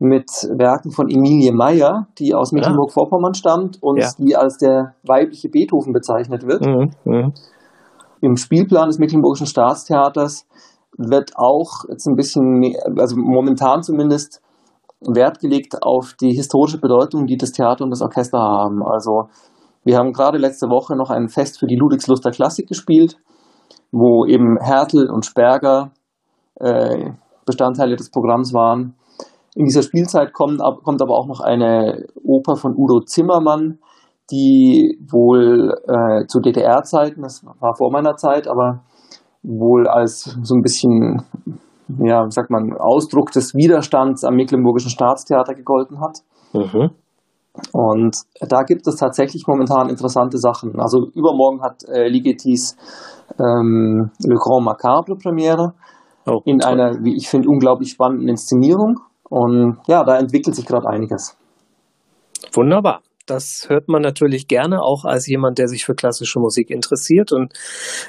mit 0.00 0.28
Werken 0.58 0.90
von 0.90 1.08
Emilie 1.08 1.52
Meyer, 1.52 2.08
die 2.18 2.34
aus 2.34 2.50
Mecklenburg-Vorpommern 2.50 3.34
stammt 3.34 3.78
und 3.80 4.00
ja. 4.00 4.08
die 4.18 4.34
als 4.34 4.58
der 4.58 4.96
weibliche 5.06 5.50
Beethoven 5.50 5.92
bezeichnet 5.92 6.44
wird. 6.48 6.66
Mhm, 6.66 6.90
mh. 7.04 7.28
Im 8.22 8.34
Spielplan 8.34 8.88
des 8.88 8.98
Mecklenburgischen 8.98 9.46
Staatstheaters 9.46 10.48
wird 10.98 11.36
auch 11.36 11.84
jetzt 11.88 12.08
ein 12.08 12.16
bisschen, 12.16 12.74
also 12.98 13.14
momentan 13.16 13.84
zumindest, 13.84 14.42
Wert 15.00 15.40
gelegt 15.40 15.82
auf 15.82 16.14
die 16.20 16.32
historische 16.32 16.78
Bedeutung, 16.78 17.26
die 17.26 17.36
das 17.36 17.52
Theater 17.52 17.84
und 17.84 17.90
das 17.90 18.02
Orchester 18.02 18.38
haben. 18.38 18.82
Also 18.82 19.28
wir 19.84 19.96
haben 19.96 20.12
gerade 20.12 20.38
letzte 20.38 20.68
Woche 20.68 20.94
noch 20.94 21.10
ein 21.10 21.28
Fest 21.28 21.58
für 21.58 21.66
die 21.66 21.76
Ludwigsluster 21.76 22.30
Klassik 22.30 22.68
gespielt, 22.68 23.16
wo 23.90 24.26
eben 24.26 24.58
Hertel 24.60 25.10
und 25.10 25.24
Sperger 25.24 25.92
äh, 26.56 27.12
Bestandteile 27.46 27.96
des 27.96 28.10
Programms 28.10 28.52
waren. 28.52 28.94
In 29.54 29.64
dieser 29.64 29.82
Spielzeit 29.82 30.32
kommt, 30.32 30.60
kommt 30.84 31.02
aber 31.02 31.14
auch 31.14 31.26
noch 31.26 31.40
eine 31.40 32.06
Oper 32.22 32.56
von 32.56 32.74
Udo 32.76 33.00
Zimmermann, 33.00 33.78
die 34.30 34.98
wohl 35.10 35.74
äh, 35.88 36.26
zu 36.26 36.40
DDR-Zeiten, 36.40 37.22
das 37.22 37.44
war 37.58 37.74
vor 37.76 37.90
meiner 37.90 38.16
Zeit, 38.16 38.46
aber 38.46 38.82
wohl 39.42 39.88
als 39.88 40.36
so 40.42 40.54
ein 40.54 40.62
bisschen 40.62 41.22
ja, 41.98 42.24
wie 42.24 42.30
sagt 42.30 42.50
man, 42.50 42.72
Ausdruck 42.78 43.32
des 43.32 43.54
Widerstands 43.54 44.24
am 44.24 44.34
Mecklenburgischen 44.34 44.90
Staatstheater 44.90 45.54
gegolten 45.54 46.00
hat. 46.00 46.18
Mhm. 46.52 46.90
Und 47.72 48.16
da 48.40 48.62
gibt 48.62 48.86
es 48.86 48.96
tatsächlich 48.96 49.44
momentan 49.46 49.88
interessante 49.88 50.38
Sachen. 50.38 50.78
Also 50.80 51.08
übermorgen 51.14 51.62
hat 51.62 51.82
äh, 51.88 52.08
Ligetis 52.08 52.76
ähm, 53.38 54.10
Le 54.24 54.36
Grand 54.36 54.64
Macabre 54.64 55.16
Premiere 55.16 55.74
oh, 56.26 56.40
in 56.44 56.58
toll. 56.58 56.72
einer, 56.72 56.92
wie 57.02 57.16
ich 57.16 57.28
finde, 57.28 57.48
unglaublich 57.48 57.90
spannenden 57.90 58.28
Inszenierung. 58.28 59.00
Und 59.28 59.78
ja, 59.86 60.04
da 60.04 60.16
entwickelt 60.16 60.56
sich 60.56 60.66
gerade 60.66 60.88
einiges. 60.88 61.36
Wunderbar. 62.52 63.00
Das 63.30 63.66
hört 63.68 63.88
man 63.88 64.02
natürlich 64.02 64.48
gerne, 64.48 64.82
auch 64.82 65.04
als 65.04 65.28
jemand, 65.28 65.58
der 65.58 65.68
sich 65.68 65.84
für 65.84 65.94
klassische 65.94 66.40
Musik 66.40 66.68
interessiert 66.68 67.30
und 67.30 67.52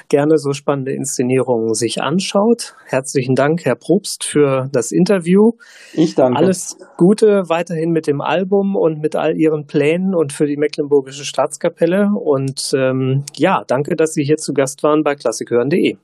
gerne 0.08 0.36
so 0.36 0.52
spannende 0.52 0.92
Inszenierungen 0.92 1.74
sich 1.74 2.02
anschaut. 2.02 2.74
Herzlichen 2.86 3.36
Dank, 3.36 3.64
Herr 3.64 3.76
Probst, 3.76 4.24
für 4.24 4.68
das 4.72 4.90
Interview. 4.90 5.52
Ich 5.92 6.16
danke. 6.16 6.38
Alles 6.38 6.76
Gute 6.96 7.44
weiterhin 7.48 7.90
mit 7.90 8.08
dem 8.08 8.20
Album 8.20 8.74
und 8.74 9.00
mit 9.00 9.14
all 9.14 9.36
Ihren 9.36 9.66
Plänen 9.66 10.12
und 10.16 10.32
für 10.32 10.46
die 10.46 10.56
Mecklenburgische 10.56 11.24
Staatskapelle. 11.24 12.08
Und 12.20 12.72
ähm, 12.74 13.24
ja, 13.36 13.62
danke, 13.66 13.94
dass 13.94 14.14
Sie 14.14 14.24
hier 14.24 14.38
zu 14.38 14.52
Gast 14.52 14.82
waren 14.82 15.04
bei 15.04 15.14
klassikhören.de. 15.14 15.98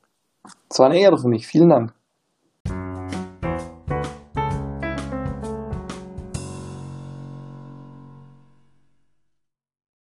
Es 0.71 0.79
war 0.79 0.87
eine 0.87 1.01
Ehre 1.01 1.19
für 1.19 1.29
mich. 1.29 1.47
Vielen 1.49 1.71
Dank. 1.71 1.98